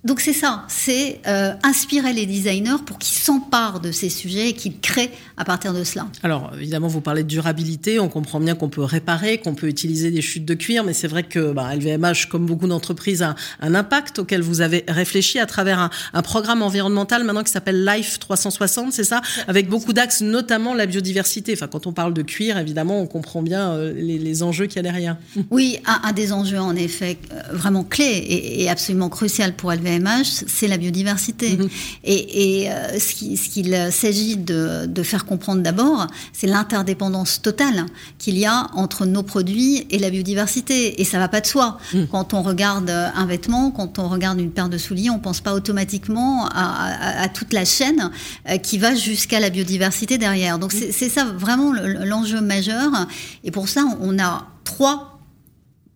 Donc 0.05 0.21
c'est 0.21 0.33
ça, 0.33 0.63
c'est 0.69 1.19
euh, 1.27 1.51
inspirer 1.61 2.13
les 2.13 2.25
designers 2.25 2.77
pour 2.85 2.97
qu'ils 2.99 3.17
s'emparent 3.17 3.81
de 3.81 3.91
ces 3.91 4.09
sujets 4.09 4.49
et 4.49 4.53
qu'ils 4.53 4.79
créent 4.79 5.11
à 5.35 5.43
partir 5.43 5.73
de 5.73 5.83
cela. 5.83 6.07
Alors 6.23 6.51
évidemment, 6.57 6.87
vous 6.87 7.01
parlez 7.01 7.23
de 7.23 7.27
durabilité, 7.27 7.99
on 7.99 8.07
comprend 8.07 8.39
bien 8.39 8.55
qu'on 8.55 8.69
peut 8.69 8.83
réparer, 8.83 9.39
qu'on 9.39 9.55
peut 9.55 9.67
utiliser 9.67 10.09
des 10.09 10.21
chutes 10.21 10.45
de 10.45 10.53
cuir, 10.53 10.85
mais 10.85 10.93
c'est 10.93 11.09
vrai 11.09 11.23
que 11.23 11.51
bah, 11.51 11.75
LVMH, 11.75 12.27
comme 12.29 12.45
beaucoup 12.45 12.67
d'entreprises, 12.67 13.21
a 13.21 13.35
un 13.59 13.75
impact 13.75 14.19
auquel 14.19 14.41
vous 14.41 14.61
avez 14.61 14.85
réfléchi 14.87 15.37
à 15.37 15.45
travers 15.45 15.89
un, 16.13 16.21
programme 16.21 16.61
environnemental 16.61 17.25
maintenant 17.25 17.43
qui 17.43 17.51
s'appelle 17.51 17.83
Life 17.83 18.19
360, 18.19 18.93
c'est 18.93 19.03
ça? 19.03 19.21
Avec 19.47 19.67
beaucoup 19.67 19.93
d'axes, 19.93 20.21
notamment 20.21 20.73
la 20.73 20.85
biodiversité. 20.85 21.53
Enfin, 21.53 21.67
quand 21.67 21.87
on 21.87 21.93
parle 21.93 22.13
de 22.13 22.21
cuir, 22.21 22.57
évidemment, 22.57 23.01
on 23.01 23.07
comprend 23.07 23.41
bien 23.41 23.71
euh, 23.71 23.93
les, 23.93 24.43
enjeux 24.43 24.67
qu'il 24.67 24.77
y 24.77 24.79
a 24.79 24.83
derrière. 24.83 25.17
Oui, 25.49 25.79
un, 25.85 26.13
des 26.13 26.31
enjeux 26.31 26.59
en 26.59 26.75
effet 26.75 27.17
euh, 27.33 27.41
vraiment 27.51 27.83
clé 27.83 28.05
et, 28.05 28.63
et 28.63 28.69
absolument 28.69 29.09
crucial 29.09 29.53
pour 29.53 29.71
LVMH, 29.71 29.88
c'est 30.23 30.67
la 30.67 30.77
biodiversité. 30.77 31.57
Mhm. 31.57 31.69
Et, 32.03 32.69
euh, 32.69 32.99
ce 32.99 33.13
qu'il 33.13 33.91
s'agit 33.91 34.37
de, 34.37 35.03
faire 35.03 35.25
comprendre 35.25 35.61
d'abord, 35.61 36.07
c'est 36.33 36.47
l'interdépendance 36.47 37.41
totale 37.41 37.85
qu'il 38.17 38.37
y 38.37 38.45
a 38.45 38.67
entre 38.73 39.05
nos 39.05 39.23
produits 39.23 39.87
et 39.89 39.97
la 39.97 40.09
biodiversité. 40.09 41.01
Et 41.01 41.05
ça 41.05 41.17
va 41.19 41.27
pas 41.27 41.41
de 41.41 41.47
soi. 41.47 41.77
Mhm. 41.93 42.07
Quand 42.07 42.33
on 42.33 42.41
regarde 42.41 42.89
un 42.89 43.25
vêtement, 43.25 43.71
quand 43.71 43.99
on 43.99 44.09
regarde 44.09 44.39
une 44.39 44.51
paire 44.51 44.69
de 44.69 44.77
souliers, 44.77 45.09
on 45.09 45.19
pense 45.19 45.41
pas 45.41 45.53
automatiquement 45.53 46.47
à, 46.53 47.27
toute 47.29 47.53
la 47.53 47.65
chaîne 47.65 48.11
euh, 48.49 48.57
qui 48.57 48.77
va 48.77 48.95
jusqu'à 48.95 49.39
la 49.39 49.49
biodiversité 49.49 50.17
derrière. 50.17 50.59
Donc 50.59 50.73
mhm. 50.73 50.87
c'est 50.91 51.09
ça 51.09 51.25
vraiment 51.25 51.73
l'enjeu 51.73 52.41
majeur. 52.41 53.07
Et 53.43 53.51
pour 53.51 53.67
ça, 53.67 53.85
on 54.01 54.19
a 54.19 54.47
trois 54.63 55.18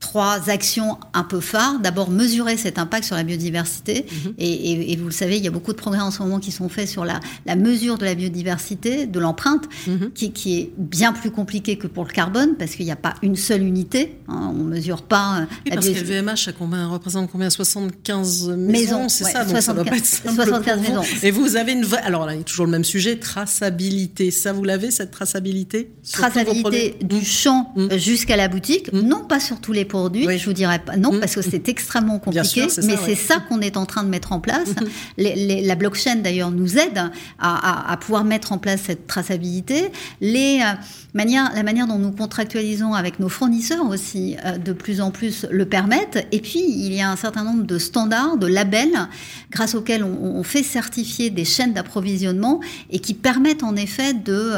trois 0.03 0.49
actions 0.49 0.97
un 1.13 1.23
peu 1.23 1.39
phares. 1.39 1.79
D'abord, 1.79 2.09
mesurer 2.09 2.57
cet 2.57 2.77
impact 2.77 3.05
sur 3.05 3.15
la 3.15 3.23
biodiversité. 3.23 4.05
Mhm. 4.25 4.33
Et, 4.37 4.97
vous 4.97 5.05
le 5.05 5.11
savez, 5.11 5.37
il 5.37 5.43
y 5.43 5.47
a 5.47 5.51
beaucoup 5.51 5.71
de 5.71 5.77
progrès 5.77 6.01
en 6.01 6.11
ce 6.11 6.21
moment 6.21 6.39
qui 6.39 6.51
sont 6.51 6.67
faits 6.67 6.89
sur 6.89 7.05
la, 7.05 7.21
mesure 7.55 7.97
de 7.97 8.03
la 8.03 8.13
biodiversité, 8.13 9.07
de 9.07 9.19
l'empreinte, 9.19 9.63
mhm. 9.87 10.11
qui, 10.11 10.59
est 10.59 10.71
bien 10.77 11.13
plus 11.13 11.31
compliqué 11.31 11.77
que 11.77 11.87
pour 11.87 12.03
le 12.03 12.11
carbone, 12.11 12.55
parce 12.59 12.71
qu'il 12.71 12.85
n'y 12.85 12.91
a 12.91 12.97
pas 12.97 13.13
une 13.21 13.37
seule 13.37 13.63
unité. 13.63 14.17
Hein, 14.27 14.51
on 14.53 14.63
ne 14.63 14.75
mesure 14.75 15.03
pas 15.03 15.39
euh, 15.39 15.45
oui, 15.65 15.71
parce 15.73 15.87
que 15.87 15.93
le 15.93 16.21
VMH 16.21 16.49
combien, 16.59 16.87
représente 16.87 17.31
combien? 17.31 17.49
75 17.49 18.49
maisons, 18.57 19.07
c'est 19.07 19.23
ça 19.23 19.45
Donc 19.45 19.61
ça 19.61 19.73
doit 19.73 19.85
pas 19.85 19.95
être 19.95 20.05
simple 20.05 20.35
75 20.35 20.81
maisons. 20.81 21.01
Et 21.23 21.31
vous 21.31 21.55
avez 21.55 21.71
une 21.71 21.85
vraie... 21.85 22.01
Alors 22.01 22.25
là, 22.25 22.33
il 22.33 22.39
y 22.39 22.41
a 22.41 22.43
toujours 22.43 22.65
le 22.65 22.71
même 22.71 22.83
sujet, 22.83 23.15
traçabilité. 23.15 24.31
Ça, 24.31 24.51
vous 24.51 24.65
l'avez, 24.65 24.91
cette 24.91 25.11
traçabilité? 25.11 25.93
Traçabilité 26.11 26.97
du 27.01 27.23
champ 27.23 27.71
mmh. 27.77 27.97
jusqu'à 27.97 28.35
la 28.35 28.49
boutique. 28.49 28.91
Mmh. 28.91 28.99
Non 28.99 29.23
pas 29.23 29.39
sur 29.39 29.61
tous 29.61 29.71
les 29.71 29.85
aujourd'hui, 29.99 30.37
je 30.37 30.45
vous 30.45 30.53
dirais 30.53 30.79
pas 30.79 30.97
non, 30.97 31.13
mmh. 31.13 31.19
parce 31.19 31.35
que 31.35 31.41
c'est 31.41 31.69
extrêmement 31.69 32.19
compliqué, 32.19 32.67
mais 32.83 32.97
c'est 32.97 33.15
ça 33.15 33.37
qu'on 33.47 33.61
est 33.61 33.77
en 33.77 33.85
train 33.85 34.03
de 34.03 34.09
mettre 34.09 34.31
en 34.31 34.39
place. 34.39 34.69
Mmh. 35.17 35.23
la 35.63 35.75
blockchain 35.75 36.15
d'ailleurs 36.17 36.51
nous 36.51 36.77
aide 36.77 37.11
à, 37.39 37.97
pouvoir 37.99 38.23
mettre 38.23 38.51
en 38.51 38.57
place 38.57 38.81
cette 38.85 39.07
traçabilité. 39.07 39.91
Les, 40.21 40.61
euh, 40.61 40.73
manières, 41.13 41.51
la 41.53 41.63
manière 41.63 41.87
dont 41.87 41.99
nous 41.99 42.11
contractualisons 42.11 42.93
avec 42.93 43.19
nos 43.19 43.29
fournisseurs 43.29 43.87
aussi, 43.87 44.35
euh, 44.45 44.57
de 44.57 44.73
plus 44.73 45.01
en 45.01 45.11
plus 45.11 45.45
le 45.49 45.65
permettent. 45.65 46.27
Et 46.31 46.39
puis, 46.39 46.63
il 46.65 46.93
y 46.93 47.01
a 47.01 47.09
un 47.09 47.15
certain 47.15 47.43
nombre 47.43 47.63
de 47.63 47.77
standards, 47.77 48.37
de 48.37 48.47
labels, 48.47 49.07
grâce 49.51 49.75
auxquels 49.75 50.03
on, 50.03 50.43
fait 50.43 50.63
certifier 50.63 51.29
des 51.29 51.45
chaînes 51.45 51.71
d'approvisionnement 51.71 52.59
et 52.89 52.99
qui 52.99 53.13
permettent 53.13 53.63
en 53.63 53.77
effet 53.77 54.13
de, 54.13 54.55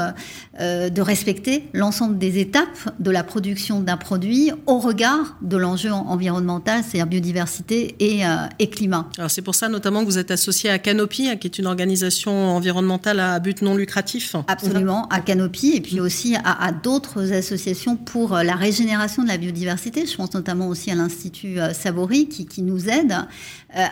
euh, 0.59 0.89
de 0.89 1.01
respecter 1.01 1.67
l'ensemble 1.73 2.17
des 2.17 2.39
étapes 2.39 2.89
de 2.99 3.11
la 3.11 3.23
production 3.23 3.81
d'un 3.81 3.97
produit 3.97 4.51
au 4.65 4.79
regard 4.79 5.24
de 5.41 5.57
l'enjeu 5.57 5.91
environnemental, 5.91 6.83
c'est-à-dire 6.83 7.07
biodiversité 7.07 7.95
et, 7.99 8.25
euh, 8.25 8.47
et 8.59 8.69
climat. 8.69 9.07
Alors 9.17 9.31
c'est 9.31 9.41
pour 9.41 9.55
ça 9.55 9.69
notamment 9.69 10.01
que 10.01 10.05
vous 10.05 10.17
êtes 10.17 10.31
associé 10.31 10.69
à 10.69 10.79
Canopy, 10.79 11.29
hein, 11.29 11.35
qui 11.35 11.47
est 11.47 11.59
une 11.59 11.67
organisation 11.67 12.55
environnementale 12.55 13.19
à 13.19 13.39
but 13.39 13.61
non 13.61 13.75
lucratif. 13.75 14.35
Absolument, 14.47 15.07
à 15.09 15.19
Canopy 15.19 15.73
et 15.75 15.81
puis 15.81 15.99
aussi 15.99 16.35
à, 16.43 16.71
d'autres 16.71 17.31
associations 17.33 17.95
pour 17.95 18.35
euh, 18.35 18.43
la 18.43 18.55
régénération 18.55 19.23
de 19.23 19.27
la 19.27 19.37
biodiversité. 19.37 20.05
Je 20.05 20.15
pense 20.15 20.33
notamment 20.33 20.67
aussi 20.67 20.91
à 20.91 20.95
l'Institut 20.95 21.59
euh, 21.59 21.73
Savory 21.73 22.27
qui, 22.27 22.45
qui 22.45 22.61
nous 22.61 22.89
aide 22.89 23.15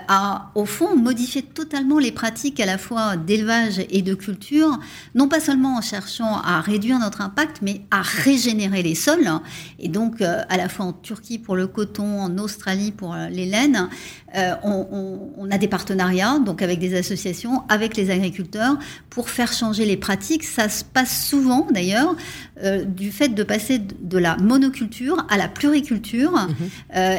à, 0.07 0.51
au 0.55 0.63
fond, 0.63 0.95
modifier 0.95 1.41
totalement 1.41 1.99
les 1.99 2.13
pratiques 2.13 2.61
à 2.61 2.65
la 2.65 2.77
fois 2.77 3.17
d'élevage 3.17 3.81
et 3.89 4.01
de 4.01 4.13
culture, 4.13 4.79
non 5.13 5.27
pas 5.27 5.41
seulement 5.41 5.75
en 5.75 5.81
cherchant 5.81 6.39
à 6.39 6.61
réduire 6.61 6.99
notre 6.99 7.19
impact, 7.19 7.57
mais 7.61 7.81
à 7.91 8.01
régénérer 8.01 8.81
les 8.81 8.95
sols. 8.95 9.29
Et 9.79 9.89
donc, 9.89 10.21
à 10.21 10.55
la 10.55 10.69
fois 10.69 10.85
en 10.85 10.93
Turquie 10.93 11.22
pour 11.43 11.55
le 11.55 11.67
coton, 11.67 12.19
en 12.21 12.37
Australie 12.37 12.91
pour 12.91 13.15
les 13.31 13.45
laines. 13.45 13.89
on, 14.63 15.49
a 15.51 15.57
des 15.57 15.67
partenariats, 15.67 16.39
donc 16.39 16.61
avec 16.61 16.79
des 16.79 16.95
associations, 16.95 17.63
avec 17.69 17.95
les 17.95 18.09
agriculteurs, 18.09 18.77
pour 19.09 19.29
faire 19.29 19.51
changer 19.51 19.85
les 19.85 19.97
pratiques. 19.97 20.43
Ça 20.43 20.69
se 20.69 20.83
passe 20.83 21.25
souvent, 21.27 21.67
d'ailleurs, 21.71 22.15
du 22.85 23.11
fait 23.11 23.29
de 23.29 23.43
passer 23.43 23.79
de 23.79 24.17
la 24.17 24.37
monoculture 24.37 25.25
à 25.29 25.37
la 25.37 25.47
pluriculture. 25.47 26.31
Mhm. 26.31 26.69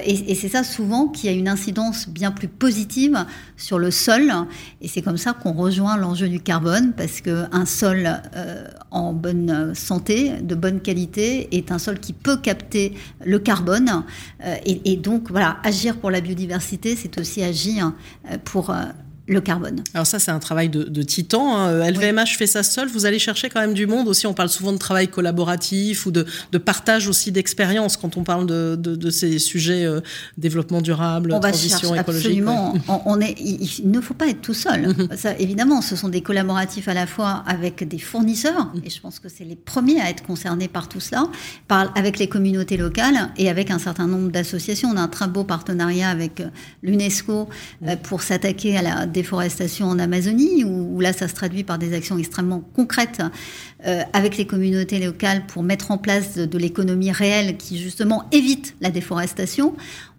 et, 0.05 0.33
et 0.33 0.35
c'est 0.35 0.49
ça 0.49 0.65
souvent 0.65 1.09
qui 1.09 1.29
a 1.29 1.33
une 1.33 1.49
incidence 1.49 2.09
bien 2.09 2.31
plus 2.31 2.49
positive 2.49 3.25
sur 3.57 3.79
le 3.79 3.91
sol. 3.91 4.33
Et 4.81 4.89
c'est 4.89 5.03
comme 5.03 5.17
ça 5.17 5.33
qu'on 5.33 5.53
rejoint 5.53 5.97
l'enjeu 5.97 6.29
du 6.29 6.41
carbone, 6.41 6.93
parce 6.97 7.21
qu'un 7.21 7.67
sol 7.67 8.09
euh, 8.37 8.67
en 8.91 9.13
bonne 9.13 9.75
santé, 9.75 10.33
de 10.41 10.55
bonne 10.55 10.81
qualité, 10.81 11.57
est 11.57 11.73
un 11.73 11.79
sol 11.79 11.99
qui 11.99 12.13
peut 12.13 12.37
capter 12.37 12.95
le 13.25 13.39
carbone. 13.39 13.94
Euh, 14.45 14.57
et, 14.65 14.97
donc, 14.97 15.31
voilà, 15.31 15.59
agir 15.63 15.99
pour 15.99 16.11
la 16.11 16.21
biodiversité, 16.21 16.97
c'est 16.97 17.19
aussi 17.19 17.43
agir 17.43 17.93
euh, 18.31 18.39
pour 18.45 18.75
le 19.27 19.41
carbone. 19.41 19.83
Alors 19.95 20.07
ça, 20.07 20.19
c'est 20.19 20.31
un 20.31 20.39
travail 20.39 20.69
de, 20.69 21.03
titan. 21.03 21.69
LVMH 21.69 22.19
hein. 22.19 22.25
fait 22.27 22.47
ça 22.47 22.63
seul. 22.63 22.89
Vous 22.89 23.07
allez 23.07 23.19
chercher 23.19 23.49
quand 23.49 23.61
même 23.61 23.75
du 23.75 23.87
monde 23.87 24.09
aussi. 24.09 24.27
On 24.27 24.35
parle 24.35 24.49
souvent 24.49 24.73
de 24.73 24.79
travail 24.79 25.09
collaboratif 25.09 26.07
ou 26.07 26.11
de, 26.11 26.27
partage 26.59 27.09
aussi 27.09 27.33
d'expérience 27.33 27.97
quand 27.97 28.17
on 28.17 28.25
parle 28.25 28.47
de, 28.47 29.11
ces 29.11 29.39
sujets 29.39 29.85
euh, 29.85 30.01
développement 30.39 30.81
durable, 30.81 31.33
on 31.33 31.41
transition 31.41 31.95
écologique. 31.95 32.27
Absolument. 32.27 32.75
On, 33.05 33.21
est, 33.21 33.35
il, 33.39 33.91
ne 33.91 34.01
faut 34.01 34.15
pas 34.15 34.29
être 34.29 34.41
tout 34.41 34.55
seul. 34.55 34.89
Mhm. 34.89 35.09
ça, 35.17 35.37
évidemment, 35.39 35.83
ce 35.83 35.97
sont 35.97 36.09
des 36.09 36.21
collaboratifs 36.21 36.89
à 36.89 36.95
la 36.95 37.07
fois 37.07 37.45
avec 37.47 37.87
des 37.87 37.99
fournisseurs, 37.99 38.73
mhm. 38.75 38.83
et 38.85 38.91
je 38.91 39.01
pense 39.01 39.19
que 39.19 39.29
c'est 39.29 39.45
les 39.45 39.57
premiers 39.57 40.01
à 40.01 40.11
être 40.11 40.23
concernés 40.23 40.69
par 40.69 40.89
tout 40.89 41.01
cela, 41.01 41.27
par, 41.69 41.93
avec 41.97 42.19
les 42.19 42.29
communautés 42.29 42.77
locales 42.77 43.31
et 43.37 43.49
avec 43.49 43.71
un 43.71 43.79
certain 43.79 44.07
nombre 44.07 44.31
d'associations. 44.31 44.91
On 44.93 44.97
a 44.97 45.03
un 45.03 45.09
très 45.09 45.29
beau 45.29 45.45
partenariat 45.45 46.09
avec 46.09 46.41
euh, 46.41 46.49
l'UNESCO 46.83 47.49
euh, 47.87 47.97
pour 47.97 48.23
s'attaquer 48.23 48.77
à 48.77 48.83
la 48.83 49.07
déforestation 49.15 49.87
en 49.87 49.99
Amazonie, 49.99 50.65
où, 50.65 51.01
là, 51.01 51.15
ça 51.15 51.29
se 51.29 51.35
traduit 51.35 51.65
par 51.65 51.79
des 51.79 51.95
actions 51.95 52.19
extrêmement 52.19 52.61
concrètes 52.75 53.23
euh, 53.87 54.03
avec 54.13 54.37
les 54.37 54.47
communautés 54.47 54.99
locales 54.99 55.47
pour 55.47 55.63
mettre 55.63 55.91
en 55.91 55.99
place 55.99 56.37
de, 56.37 56.59
l'économie 56.59 57.13
réelle 57.13 57.57
qui, 57.57 57.79
justement, 57.79 58.25
évite 58.33 58.77
la 58.83 58.91
déforestation. 58.91 59.75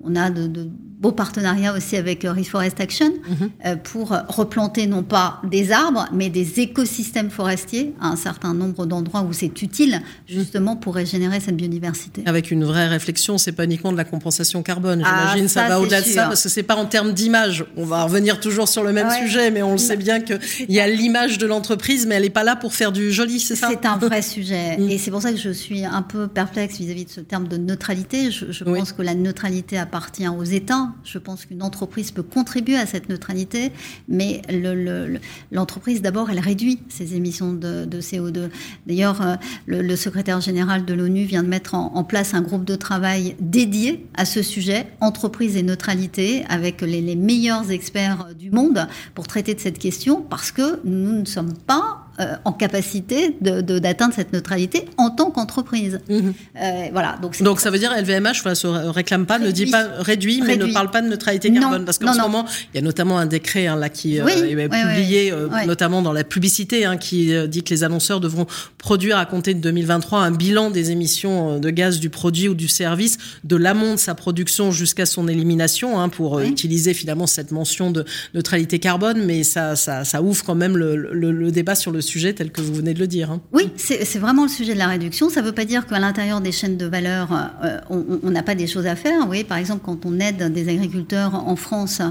On 0.06 0.16
a 0.16 0.30
de, 0.30 0.70
beaux 1.00 1.12
partenariats 1.12 1.74
aussi 1.74 1.98
avec 1.98 2.26
euh, 2.26 2.32
Reforest 2.32 2.80
Action 2.80 3.08
mhm. 3.08 3.50
euh, 3.66 3.76
pour 3.76 4.10
replanter 4.28 4.88
non 4.88 5.04
pas 5.04 5.42
des 5.44 5.72
arbres, 5.72 6.08
mais 6.14 6.30
des 6.30 6.60
écosystèmes 6.60 7.30
forestiers 7.30 7.94
à 8.02 8.08
un 8.08 8.16
certain 8.16 8.54
nombre 8.54 8.86
d'endroits 8.86 9.22
où 9.22 9.34
c'est 9.34 9.62
utile, 9.62 10.02
justement, 10.28 10.76
pour 10.76 10.96
régénérer 10.96 11.40
cette 11.40 11.58
biodiversité. 11.58 12.24
Avec 12.26 12.52
une 12.52 12.64
vraie 12.64 12.88
réflexion, 12.88 13.38
c'est 13.38 13.52
pas 13.52 13.66
uniquement 13.66 13.92
de 13.92 13.98
la 13.98 14.06
compensation 14.06 14.64
carbone. 14.64 15.04
Ah, 15.06 15.28
J'imagine 15.28 15.48
ça, 15.48 15.68
va 15.68 15.80
au-delà 15.80 16.02
de 16.02 16.08
ça, 16.08 16.28
parce 16.28 16.44
que 16.44 16.50
c'est 16.50 16.64
pas 16.64 16.76
en 16.76 16.86
termes 16.86 17.14
d'image. 17.14 17.66
On 17.78 17.86
va 17.86 18.04
revenir 18.04 18.40
toujours 18.40 18.68
sur 18.68 18.84
le 18.84 18.94
même 18.94 19.10
sujet, 19.12 19.52
mais 19.52 19.64
on 19.64 19.74
le 19.74 19.78
sait 19.78 19.98
bien 19.98 20.22
qu'il 20.22 20.40
y 20.70 20.80
a 20.80 20.88
l'image 20.88 21.38
de 21.38 21.46
l'entreprise, 21.46 22.06
mais 22.06 22.16
elle 22.16 22.24
n'est 22.24 22.30
pas 22.30 22.44
là 22.44 22.56
pour 22.56 22.74
faire 22.74 22.92
du 22.92 23.12
joli, 23.12 23.40
c'est 23.40 23.56
ça? 23.56 23.68
C'est 23.70 23.86
un 23.86 23.98
vrai 23.98 24.22
sujet. 24.22 24.78
Mm. 24.78 24.90
Et 24.90 24.98
c'est 24.98 25.12
pour 25.12 25.22
ça 25.22 25.32
que 25.32 25.38
je 25.38 25.50
suis 25.50 25.86
un 25.86 26.02
peu 26.02 26.28
perplexe 26.28 26.78
vis-à-vis 26.78 27.06
de 27.06 27.10
ce 27.10 27.22
terme 27.22 27.48
de 27.48 27.58
neutralité. 27.58 28.32
Je, 28.32 28.64
pense 28.64 28.94
que 28.94 29.02
la 29.02 29.16
neutralité 29.16 29.78
appartient 29.96 30.28
aux 30.28 30.44
États. 30.44 30.90
Je 31.06 31.18
pense 31.18 31.46
qu'une 31.46 31.64
entreprise 31.64 32.12
peut 32.12 32.22
contribuer 32.22 32.76
à 32.76 32.86
cette 32.86 33.08
neutralité, 33.08 33.72
mais 34.10 34.42
l'entreprise, 35.54 36.02
d'abord, 36.02 36.30
elle 36.30 36.40
réduit 36.40 36.80
ses 36.90 37.16
émissions 37.16 37.54
de, 37.54 37.88
CO2. 38.02 38.50
D'ailleurs, 38.88 39.22
euh, 39.22 39.36
le, 39.68 39.96
secrétaire 39.96 40.42
général 40.42 40.84
de 40.84 40.94
l'ONU 40.94 41.24
vient 41.24 41.44
de 41.44 41.48
mettre 41.48 41.76
en, 41.76 42.04
place 42.04 42.34
un 42.34 42.42
groupe 42.42 42.66
de 42.66 42.76
travail 42.76 43.38
dédié 43.40 44.06
à 44.16 44.26
ce 44.26 44.42
sujet, 44.42 44.88
entreprise 45.00 45.56
et 45.56 45.64
neutralité, 45.64 46.44
avec 46.50 46.82
les, 46.82 47.00
les 47.00 47.16
meilleurs 47.16 47.72
experts 47.72 48.28
du 48.38 48.52
monde 48.52 48.90
pour 49.14 49.28
traiter 49.28 49.56
de 49.56 49.62
cette 49.62 49.80
question 49.80 50.22
parce 50.22 50.52
que 50.52 50.82
nous 50.84 51.22
ne 51.22 51.26
sommes 51.26 51.54
pas 51.54 52.05
euh, 52.22 52.36
en 52.46 52.54
capacité 52.54 53.36
d'atteindre 53.42 54.14
cette 54.14 54.32
neutralité 54.32 54.86
en 54.98 55.10
tant 55.10 55.32
qu'entreprise. 55.32 56.00
Mhm. 56.08 56.34
Euh, 56.56 56.86
voilà. 56.94 57.18
Donc, 57.22 57.44
donc 57.44 57.60
ça 57.60 57.70
veut 57.70 57.78
dire 57.78 57.92
LVMH 57.94 58.42
voilà, 58.42 58.56
se 58.56 58.68
réclame 58.68 59.26
pas, 59.26 59.38
ne 59.38 59.52
dit 59.52 59.66
pas 59.66 59.84
réduit, 60.00 60.42
mais 60.42 60.56
ne 60.56 60.68
parle 60.68 60.92
pas 60.92 61.02
de 61.02 61.10
neutralité 61.10 61.52
carbone. 61.52 61.84
Parce 61.84 61.98
qu'en 61.98 62.14
ce 62.14 62.22
moment 62.22 62.46
il 62.74 62.78
y 62.78 62.80
a 62.80 62.82
notamment 62.82 63.18
un 63.18 63.26
décret 63.26 63.68
hein, 63.68 63.76
là 63.76 63.90
qui 63.90 64.22
euh, 64.22 64.28
est 64.28 64.70
publié, 64.70 65.34
notamment 65.68 66.02
dans 66.02 66.14
la 66.14 66.24
publicité, 66.24 66.86
hein, 66.86 66.96
qui 66.96 67.34
dit 67.50 67.64
que 67.64 67.72
les 67.72 67.84
annonceurs 67.84 68.22
devront 68.22 68.48
produire 68.78 69.18
à 69.18 69.26
compter 69.26 69.54
de 69.54 69.60
2023 69.60 70.20
un 70.20 70.32
bilan 70.32 70.70
des 70.72 70.92
émissions 70.92 71.60
de 71.60 71.70
gaz 71.70 72.00
du 72.00 72.10
produit 72.10 72.48
ou 72.48 72.54
du 72.54 72.70
service 72.70 73.18
de 73.44 73.58
l'amont 73.58 73.96
de 73.96 74.00
sa 74.00 74.16
production 74.16 74.72
jusqu'à 74.72 75.06
son 75.06 75.28
élimination 75.28 76.00
hein, 76.00 76.08
pour 76.08 76.40
utiliser 76.40 76.94
finalement 76.94 77.28
cette 77.28 77.52
mention 77.52 77.92
de 77.92 78.06
neutralité 78.34 78.80
carbone, 78.80 79.26
mais 79.26 79.44
ça, 79.44 79.76
ça, 79.76 80.06
ça 80.06 80.22
ouvre 80.22 80.46
quand 80.46 80.56
même 80.56 80.78
le, 80.78 80.96
le, 80.96 81.34
le 81.34 81.52
débat 81.52 81.76
sur 81.76 81.92
le 81.92 82.05
sujet 82.06 82.34
tel 82.34 82.52
que 82.52 82.62
vous 82.62 82.74
venez 82.74 82.94
de 82.94 83.00
le 83.00 83.08
dire. 83.08 83.32
Hein. 83.32 83.42
Oui, 83.52 83.72
c'est 83.78 84.20
vraiment 84.20 84.44
le 84.44 84.50
sujet 84.50 84.74
de 84.74 84.80
la 84.80 84.88
réduction. 84.88 85.30
Ça 85.30 85.42
ne 85.42 85.48
veut 85.48 85.52
pas 85.52 85.66
dire 85.66 85.86
qu'à 85.86 86.00
l'intérieur 86.00 86.42
des 86.42 86.52
chaînes 86.52 86.78
de 86.78 86.86
valeur, 86.86 87.30
euh, 87.64 87.80
on 87.90 88.30
n'a 88.30 88.44
pas 88.44 88.56
des 88.56 88.68
choses 88.68 88.88
à 88.88 88.96
faire. 88.96 89.28
Oui, 89.30 89.44
par 89.44 89.58
exemple, 89.58 89.82
quand 89.86 90.06
on 90.06 90.20
aide 90.20 90.52
des 90.54 90.70
agriculteurs 90.70 91.36
en 91.36 91.56
France 91.56 92.02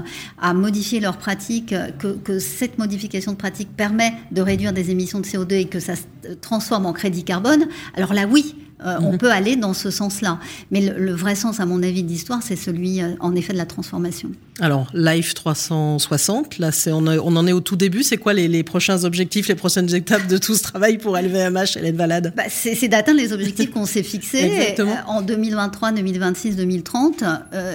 à 0.41 0.53
modifier 0.53 0.99
leurs 0.99 1.17
pratiques, 1.17 1.73
que, 1.99 2.13
que 2.13 2.39
cette 2.39 2.77
modification 2.77 3.31
de 3.31 3.37
pratique 3.37 3.69
permet 3.75 4.13
de 4.31 4.41
réduire 4.41 4.73
des 4.73 4.91
émissions 4.91 5.19
de 5.19 5.25
CO2 5.25 5.53
et 5.53 5.65
que 5.65 5.79
ça 5.79 5.95
se 5.95 6.33
transforme 6.41 6.85
en 6.85 6.93
crédit 6.93 7.23
carbone, 7.23 7.67
alors 7.95 8.13
là, 8.13 8.25
oui, 8.29 8.55
euh, 8.85 8.97
on 9.01 9.13
mhm. 9.13 9.17
peut 9.17 9.31
aller 9.31 9.55
dans 9.55 9.73
ce 9.73 9.89
sens-là. 9.89 10.39
Mais 10.71 10.81
le, 10.81 11.13
vrai 11.13 11.35
sens, 11.35 11.59
à 11.59 11.65
mon 11.65 11.81
avis, 11.81 12.03
d'histoire, 12.03 12.43
c'est 12.43 12.55
celui, 12.55 13.01
euh, 13.01 13.15
en 13.19 13.35
effet, 13.35 13.53
de 13.53 13.57
la 13.57 13.65
transformation. 13.65 14.31
Alors, 14.61 14.87
Life 14.93 15.33
360, 15.33 16.59
là, 16.59 16.69
on, 16.87 17.05
on, 17.07 17.35
en 17.35 17.45
est 17.45 17.51
au 17.51 17.59
tout 17.59 17.75
début. 17.75 18.03
C'est 18.03 18.15
quoi 18.15 18.33
les, 18.33 18.63
prochains 18.63 19.03
objectifs, 19.03 19.49
les 19.49 19.55
prochaines 19.55 19.93
étapes 19.93 20.27
de 20.27 20.37
tout 20.37 20.55
ce 20.55 20.63
travail 20.63 20.97
pour 20.97 21.17
LVMH, 21.17 21.75
Hélène 21.75 21.97
Valade 21.97 22.33
bah, 22.37 22.43
C'est 22.47 22.87
d'atteindre 22.87 23.19
les 23.19 23.33
objectifs 23.33 23.71
qu'on 23.71 23.85
s'est 23.85 24.03
fixés 24.03 24.75
euh, 24.79 24.95
en 25.07 25.21
2023, 25.21 25.91
2026, 25.91 26.55
2030, 26.55 27.23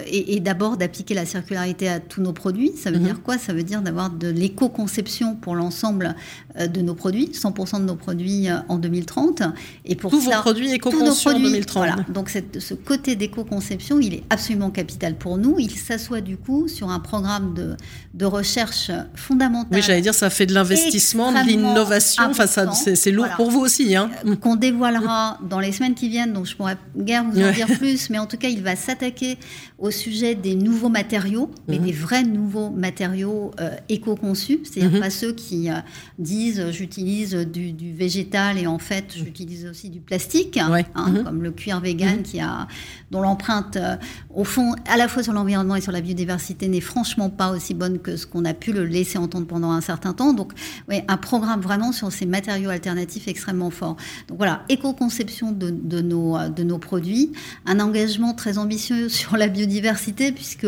et, 0.07 0.41
d'abord 0.41 0.79
d'appliquer 0.79 1.13
la 1.13 1.27
circularité 1.27 1.87
à 1.87 2.01
tous 2.01 2.23
nos 2.23 2.33
produits. 2.33 2.73
Ça 2.83 2.91
veut 2.91 2.99
mhm. 2.99 3.05
dire 3.05 3.23
quoi? 3.23 3.37
Ça 3.37 3.53
veut 3.53 3.63
dire 3.63 3.83
d'avoir 3.83 4.09
de 4.09 4.29
l'éco-conception 4.29 5.35
pour 5.35 5.57
l'ensemble 5.57 6.15
de 6.59 6.81
nos 6.81 6.95
produits, 6.95 7.31
100% 7.35 7.81
de 7.81 7.85
nos 7.85 7.95
produits 7.95 8.49
en 8.69 8.79
2030. 8.79 9.43
Et 9.85 9.97
pour 9.97 10.11
Tous 10.11 10.21
vos 10.21 10.31
produits 10.31 10.73
éco 10.73 10.89
en 10.89 11.33
2030. 11.35 11.77
Voilà. 11.77 11.97
Donc 12.09 12.31
ce 12.31 12.75
côté 12.75 13.17
d'éco-conception, 13.17 14.01
il 14.01 14.15
est 14.15 14.23
absolument 14.31 14.71
capital 14.71 15.17
pour 15.17 15.37
nous. 15.37 15.57
Il 15.59 15.73
s'assoit 15.73 16.23
du 16.23 16.39
coup 16.39 16.69
sur 16.71 16.91
un 16.91 17.01
programme 17.01 17.55
de, 17.55 17.77
de 18.15 18.25
recherche 18.25 18.91
fondamentale. 19.15 19.73
Oui, 19.73 19.83
j'allais 19.83 20.01
dire, 20.01 20.15
ça 20.15 20.31
fait 20.31 20.47
de 20.47 20.55
l'investissement, 20.55 21.33
de 21.33 21.47
l'innovation. 21.47 22.25
Enfin, 22.31 22.47
c'est 22.47 23.11
lourd 23.11 23.29
pour 23.37 23.51
vous 23.51 23.61
aussi. 23.61 23.97
Hein. 23.97 24.11
Euh, 24.27 24.37
qu'on 24.37 24.57
dévoilera 24.57 25.39
dans 25.49 25.61
les 25.61 25.73
semaines 25.73 25.95
qui 25.95 26.09
viennent, 26.09 26.33
donc 26.33 26.47
je 26.47 26.57
pourrais 26.57 26.77
guère 26.97 27.25
vous 27.25 27.41
en 27.41 27.53
dire 27.53 27.67
plus, 27.79 28.11
mais 28.11 28.19
en 28.19 28.27
tout 28.27 28.37
cas, 28.37 28.49
il 28.49 28.63
va 28.63 28.77
s'attaquer 28.77 29.39
au 29.79 29.91
sujet 29.91 30.35
des 30.35 30.55
nouveaux 30.55 30.89
matériaux, 30.89 31.51
mais 31.69 31.79
mhm. 31.79 31.85
des 31.85 31.93
vrais 31.93 32.23
nouveaux 32.23 32.71
matériaux 32.71 33.53
euh, 33.61 33.71
éco-conçus, 33.89 34.61
c'est-à-dire 34.65 34.93
mhm. 34.93 35.01
pas 35.01 35.11
ceux 35.11 35.33
qui 35.33 35.71
euh, 35.71 35.75
disent 36.19 36.71
j'utilise 36.71 37.35
du, 37.35 37.93
végétal 37.93 38.59
et 38.59 38.67
en 38.67 38.79
fait 38.79 39.15
j'utilise 39.17 39.67
aussi 39.67 39.89
du 39.91 40.01
plastique. 40.01 40.59
Hein, 40.59 40.83
mhm. 40.95 41.25
comme 41.25 41.43
le 41.43 41.51
cuir 41.51 41.81
vegan, 41.81 42.23
qui 42.23 42.41
a, 42.41 42.67
dont 43.11 43.21
l'empreinte, 43.21 43.77
euh, 43.77 43.97
au 44.35 44.45
fond, 44.45 44.75
à 44.87 44.97
la 44.97 45.09
fois 45.09 45.23
sur 45.23 45.33
l'environnement 45.33 45.77
et 45.77 45.81
sur 45.81 45.93
la 45.93 46.01
biodiversité, 46.01 46.60
n'est 46.69 46.81
franchement 46.81 47.31
pas 47.31 47.51
aussi 47.51 47.75
bonne 47.75 47.99
que 47.99 48.17
ce 48.17 48.27
qu'on 48.27 48.45
a 48.45 48.55
pu 48.55 48.73
le 48.73 48.85
laisser 48.85 49.19
entendre 49.19 49.47
pendant 49.47 49.71
un 49.71 49.81
certain 49.81 50.13
temps. 50.13 50.33
Donc, 50.33 50.53
un 50.89 51.17
programme 51.17 51.61
vraiment 51.61 51.93
sur 51.93 52.13
ces 52.13 52.27
matériaux 52.27 52.71
alternatifs 52.71 53.29
extrêmement 53.29 53.71
fort. 53.71 53.97
Donc 54.29 54.39
voilà, 54.39 54.63
éco-conception 54.69 55.53
de, 55.53 55.71
de, 55.71 56.01
nos, 56.01 56.37
de 56.49 56.77
produits, 56.77 57.33
un 57.67 57.81
engagement 57.81 58.35
très 58.35 58.59
ambitieux 58.59 59.09
sur 59.21 59.37
la 59.37 59.49
biodiversité, 59.49 60.33
puisque 60.33 60.67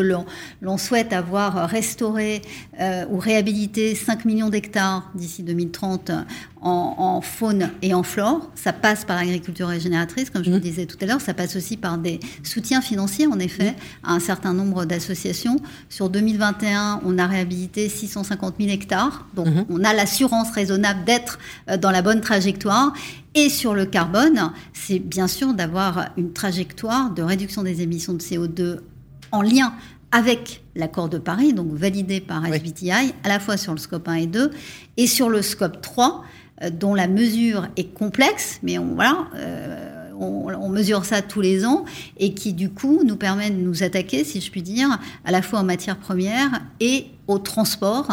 l'on 0.60 0.78
souhaite 0.78 1.12
avoir 1.12 1.68
restauré 1.68 2.42
euh, 2.80 3.04
ou 3.10 3.18
réhabilité 3.18 3.94
5 3.94 4.24
millions 4.24 4.48
d'hectares 4.48 5.10
d'ici 5.14 5.42
2030 5.42 6.10
en, 6.62 7.20
faune 7.20 7.70
et 7.82 7.94
en 7.94 8.02
flore. 8.02 8.50
Ça 8.54 8.72
passe 8.72 9.04
par 9.04 9.16
l'agriculture 9.16 9.68
régénératrice, 9.68 10.30
comme 10.30 10.44
je 10.44 10.50
vous 10.50 10.56
le 10.56 10.60
mmh. 10.60 10.64
disais 10.64 10.86
tout 10.86 10.96
à 11.00 11.06
l'heure. 11.06 11.20
Ça 11.20 11.34
passe 11.34 11.56
aussi 11.56 11.76
par 11.76 11.98
des 11.98 12.20
soutiens 12.42 12.80
financiers, 12.80 13.26
en 13.26 13.38
effet, 13.38 13.72
mmh. 13.72 14.08
à 14.08 14.12
un 14.12 14.20
certain 14.20 14.52
nombre 14.52 14.84
d'associations. 14.84 15.60
Sur 15.88 16.08
2021, 16.08 17.00
on 17.04 17.18
a 17.18 17.26
réhabilité 17.26 17.88
650 17.88 18.54
000 18.58 18.70
hectares. 18.70 19.26
Donc, 19.34 19.48
mmh. 19.48 19.64
on 19.70 19.84
a 19.84 19.92
l'assurance 19.92 20.50
raisonnable 20.52 21.04
d'être 21.04 21.38
euh, 21.68 21.76
dans 21.76 21.90
la 21.90 22.02
bonne 22.02 22.20
trajectoire. 22.20 22.92
Et 23.34 23.48
sur 23.48 23.74
le 23.74 23.86
carbone, 23.86 24.52
c'est 24.72 24.98
bien 24.98 25.26
sûr 25.26 25.54
d'avoir 25.54 26.10
une 26.16 26.32
trajectoire 26.32 27.10
de 27.10 27.22
réduction 27.22 27.62
des 27.62 27.82
émissions 27.82 28.12
de 28.12 28.20
CO2 28.20 28.78
en 29.30 29.42
lien 29.42 29.72
avec 30.12 30.62
l'accord 30.76 31.08
de 31.08 31.18
Paris, 31.18 31.54
donc 31.54 31.72
validé 31.72 32.20
par 32.20 32.46
SBTI, 32.46 32.90
à 33.24 33.28
la 33.28 33.40
fois 33.40 33.56
sur 33.56 33.72
le 33.72 33.78
scope 33.78 34.06
1 34.06 34.14
et 34.14 34.26
2, 34.26 34.50
et 34.98 35.06
sur 35.06 35.30
le 35.30 35.40
scope 35.40 35.80
3, 35.80 36.22
euh, 36.22 36.41
dont 36.72 36.94
la 36.94 37.08
mesure 37.08 37.68
est 37.76 37.92
complexe, 37.92 38.60
mais 38.62 38.78
on, 38.78 38.94
voilà, 38.94 39.26
euh, 39.34 40.10
on, 40.18 40.68
mesure 40.68 41.04
ça 41.04 41.20
tous 41.20 41.40
les 41.40 41.66
ans 41.66 41.84
et 42.18 42.34
qui 42.34 42.52
du 42.52 42.70
coup 42.70 43.02
nous 43.04 43.16
permet 43.16 43.50
de 43.50 43.56
nous 43.56 43.82
attaquer, 43.82 44.24
si 44.24 44.40
je 44.40 44.50
puis 44.50 44.62
dire, 44.62 44.98
à 45.24 45.30
la 45.30 45.42
fois 45.42 45.60
en 45.60 45.64
matière 45.64 45.98
première 45.98 46.62
et 46.80 47.06
au 47.26 47.38
transport 47.38 48.08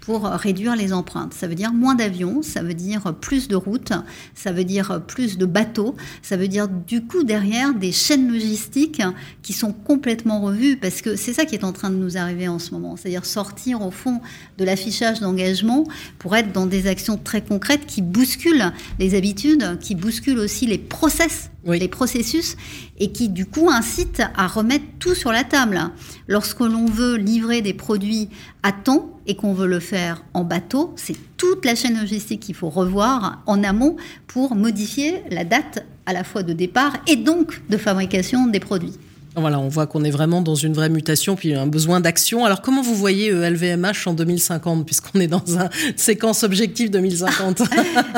pour 0.00 0.24
réduire 0.24 0.76
les 0.76 0.92
empreintes. 0.92 1.34
Ça 1.34 1.46
veut 1.46 1.54
dire 1.54 1.72
moins 1.72 1.94
d'avions, 1.94 2.42
ça 2.42 2.62
veut 2.62 2.74
dire 2.74 3.14
plus 3.20 3.48
de 3.48 3.56
routes, 3.56 3.92
ça 4.34 4.52
veut 4.52 4.64
dire 4.64 5.02
plus 5.06 5.38
de 5.38 5.46
bateaux, 5.46 5.94
ça 6.22 6.36
veut 6.36 6.48
dire 6.48 6.68
du 6.68 7.04
coup 7.04 7.22
derrière 7.22 7.74
des 7.74 7.92
chaînes 7.92 8.32
logistiques 8.32 9.02
qui 9.42 9.52
sont 9.52 9.72
complètement 9.72 10.40
revues 10.40 10.76
parce 10.76 11.02
que 11.02 11.16
c'est 11.16 11.32
ça 11.32 11.44
qui 11.44 11.54
est 11.54 11.64
en 11.64 11.72
train 11.72 11.90
de 11.90 11.96
nous 11.96 12.16
arriver 12.16 12.48
en 12.48 12.58
ce 12.58 12.72
moment, 12.72 12.96
c'est-à-dire 12.96 13.24
sortir 13.24 13.82
au 13.82 13.90
fond 13.90 14.20
de 14.58 14.64
l'affichage 14.64 15.20
d'engagement 15.20 15.84
pour 16.18 16.36
être 16.36 16.52
dans 16.52 16.66
des 16.66 16.86
actions 16.86 17.18
très 17.18 17.42
concrètes 17.42 17.86
qui 17.86 18.02
bousculent 18.02 18.72
les 18.98 19.14
habitudes, 19.14 19.78
qui 19.80 19.94
bousculent 19.94 20.38
aussi 20.38 20.66
les 20.66 20.78
process 20.78 21.50
les 21.66 21.88
processus, 21.88 22.56
et 22.98 23.12
qui 23.12 23.28
du 23.28 23.46
coup 23.46 23.70
incitent 23.70 24.22
à 24.36 24.46
remettre 24.46 24.84
tout 24.98 25.14
sur 25.14 25.32
la 25.32 25.44
table. 25.44 25.80
Lorsque 26.26 26.60
l'on 26.60 26.86
veut 26.86 27.16
livrer 27.16 27.62
des 27.62 27.74
produits 27.74 28.28
à 28.62 28.72
temps 28.72 29.18
et 29.26 29.36
qu'on 29.36 29.52
veut 29.52 29.66
le 29.66 29.80
faire 29.80 30.24
en 30.34 30.44
bateau, 30.44 30.92
c'est 30.96 31.16
toute 31.36 31.64
la 31.64 31.74
chaîne 31.74 31.98
logistique 31.98 32.40
qu'il 32.40 32.54
faut 32.54 32.70
revoir 32.70 33.42
en 33.46 33.62
amont 33.62 33.96
pour 34.26 34.54
modifier 34.54 35.22
la 35.30 35.44
date 35.44 35.84
à 36.06 36.12
la 36.12 36.24
fois 36.24 36.42
de 36.42 36.52
départ 36.52 36.96
et 37.06 37.16
donc 37.16 37.62
de 37.68 37.76
fabrication 37.76 38.46
des 38.46 38.60
produits. 38.60 38.98
Voilà, 39.36 39.60
on 39.60 39.68
voit 39.68 39.86
qu'on 39.86 40.02
est 40.02 40.10
vraiment 40.10 40.42
dans 40.42 40.56
une 40.56 40.72
vraie 40.72 40.88
mutation, 40.88 41.36
puis 41.36 41.54
un 41.54 41.68
besoin 41.68 42.00
d'action. 42.00 42.44
Alors, 42.44 42.62
comment 42.62 42.82
vous 42.82 42.96
voyez 42.96 43.30
LVMH 43.30 44.06
en 44.06 44.12
2050, 44.12 44.84
puisqu'on 44.84 45.20
est 45.20 45.28
dans 45.28 45.44
une 45.46 45.68
séquence 45.96 46.42
objectif 46.42 46.90
2050 46.90 47.62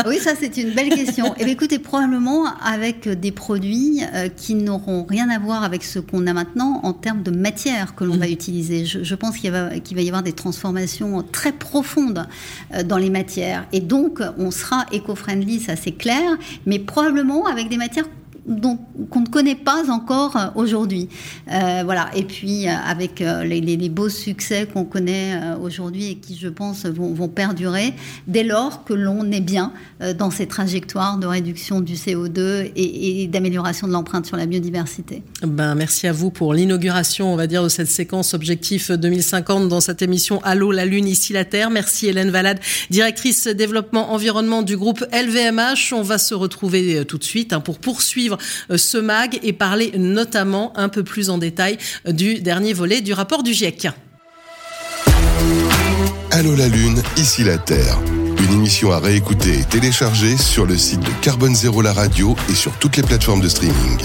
Oui, 0.07 0.19
ça, 0.19 0.33
c'est 0.39 0.57
une 0.57 0.71
belle 0.71 0.89
question. 0.89 1.35
Et 1.35 1.45
eh 1.47 1.51
écoutez, 1.51 1.79
probablement 1.79 2.47
avec 2.65 3.09
des 3.09 3.31
produits 3.31 4.01
euh, 4.15 4.29
qui 4.29 4.55
n'auront 4.55 5.05
rien 5.05 5.29
à 5.29 5.39
voir 5.39 5.65
avec 5.65 5.85
ce 5.85 5.99
qu'on 5.99 6.27
a 6.27 6.33
maintenant 6.33 6.81
en 6.83 6.95
termes 6.95 7.23
de 7.23 7.31
matière 7.31 7.95
que 7.95 8.05
l'on 8.05 8.17
va 8.17 8.27
mm. 8.27 8.33
utiliser. 8.33 8.85
Je, 8.87 9.15
pense 9.15 9.37
qu'il 9.37 9.51
va, 9.51 9.69
va, 9.69 10.01
y 10.01 10.09
avoir 10.09 10.23
des 10.23 10.33
transformations 10.33 11.23
très 11.31 11.53
profondes 11.53 12.27
euh, 12.75 12.83
dans 12.85 12.99
les 12.99 13.11
matières. 13.11 13.67
Et 13.73 13.81
donc, 13.81 14.21
on 14.39 14.51
sera 14.51 14.87
éco-friendly, 14.93 15.61
ça 15.61 15.77
c'est 15.77 15.93
clair, 15.93 16.39
mais 16.65 16.79
probablement 16.79 17.47
avec 17.47 17.69
des 17.69 17.77
matières 17.77 18.07
qu'on 18.47 19.21
ne 19.21 19.29
connaît 19.29 19.55
pas 19.55 19.91
encore 19.91 20.37
euh, 20.37 20.47
aujourd'hui. 20.55 21.09
Euh, 21.51 21.83
voilà. 21.85 22.11
Et 22.15 22.25
puis 22.25 22.67
euh, 22.67 22.73
avec 22.73 23.21
les, 23.21 23.89
beaux 23.89 24.09
succès 24.09 24.67
qu'on 24.73 24.85
connaît 24.85 25.39
aujourd'hui 25.61 26.11
et 26.11 26.15
qui, 26.17 26.37
je 26.37 26.49
pense, 26.49 26.87
vont, 26.87 27.29
perdurer 27.29 27.95
dès 28.27 28.43
lors 28.43 28.85
que 28.85 28.95
l'on 28.95 29.31
est 29.33 29.41
bien 29.41 29.73
dans 30.19 30.31
ces 30.31 30.47
trajectoires 30.47 31.19
de 31.19 31.27
réduction 31.27 31.81
du 31.81 31.95
CO2 31.95 32.71
et, 32.77 33.27
d'amélioration 33.29 33.87
de 33.87 33.93
l'empreinte 33.93 34.27
sur 34.27 34.37
la 34.37 34.47
biodiversité. 34.47 35.23
Ben, 35.43 35.75
merci 35.75 36.07
à 36.07 36.13
vous 36.13 36.31
pour 36.31 36.55
l'inauguration, 36.55 37.33
on 37.33 37.37
va 37.37 37.47
dire, 37.47 37.63
de 37.63 37.69
cette 37.69 37.89
séquence 37.89 38.35
objectif 38.35 38.91
2050 38.91 39.69
dans 39.69 39.81
cette 39.81 40.01
émission 40.03 40.41
Allô 40.45 40.71
la 40.71 40.85
Lune, 40.85 41.09
ici 41.09 41.33
la 41.33 41.45
Terre. 41.45 41.71
Merci 41.71 42.07
Hélène 42.07 42.31
Valade, 42.31 42.61
directrice 42.91 43.47
développement 43.49 44.13
environnement 44.13 44.63
du 44.63 44.77
groupe 44.77 45.05
LVMH. 45.13 45.93
On 45.93 46.03
va 46.03 46.19
se 46.19 46.35
retrouver 46.35 47.05
tout 47.05 47.19
de 47.19 47.25
suite 47.25 47.53
hein, 47.53 47.61
pour 47.61 47.79
poursuivre 47.79 48.32
euh, 48.71 48.77
ce 48.77 48.99
mag 48.99 49.39
et 49.43 49.53
parler 49.53 49.93
notamment 49.97 50.73
un 50.77 50.89
peu 50.89 51.03
plus 51.03 51.31
en 51.31 51.39
détail 51.39 51.79
euh, 52.07 52.13
du 52.13 52.41
dernier 52.41 52.73
volet 52.73 53.01
du 53.01 53.13
rapport 53.13 53.43
du 53.43 53.53
GIEC. 53.53 53.89
Allô 56.31 56.55
la 56.57 56.69
Lune, 56.69 57.03
ici 57.17 57.45
la 57.45 57.59
Terre. 57.59 57.99
Une 58.39 58.53
émission 58.55 58.91
à 58.91 58.99
réécouter 58.99 59.61
et 59.61 59.65
télécharger 59.65 60.37
sur 60.37 60.67
le 60.67 60.77
site 60.77 61.01
de 61.01 61.11
Carbone 61.21 61.55
Zéro 61.55 61.83
la 61.83 61.93
radio 61.93 62.35
et 62.51 62.55
sur 62.55 62.73
toutes 62.79 62.97
les 62.97 63.03
plateformes 63.03 63.41
de 63.41 63.49
streaming. 63.49 63.99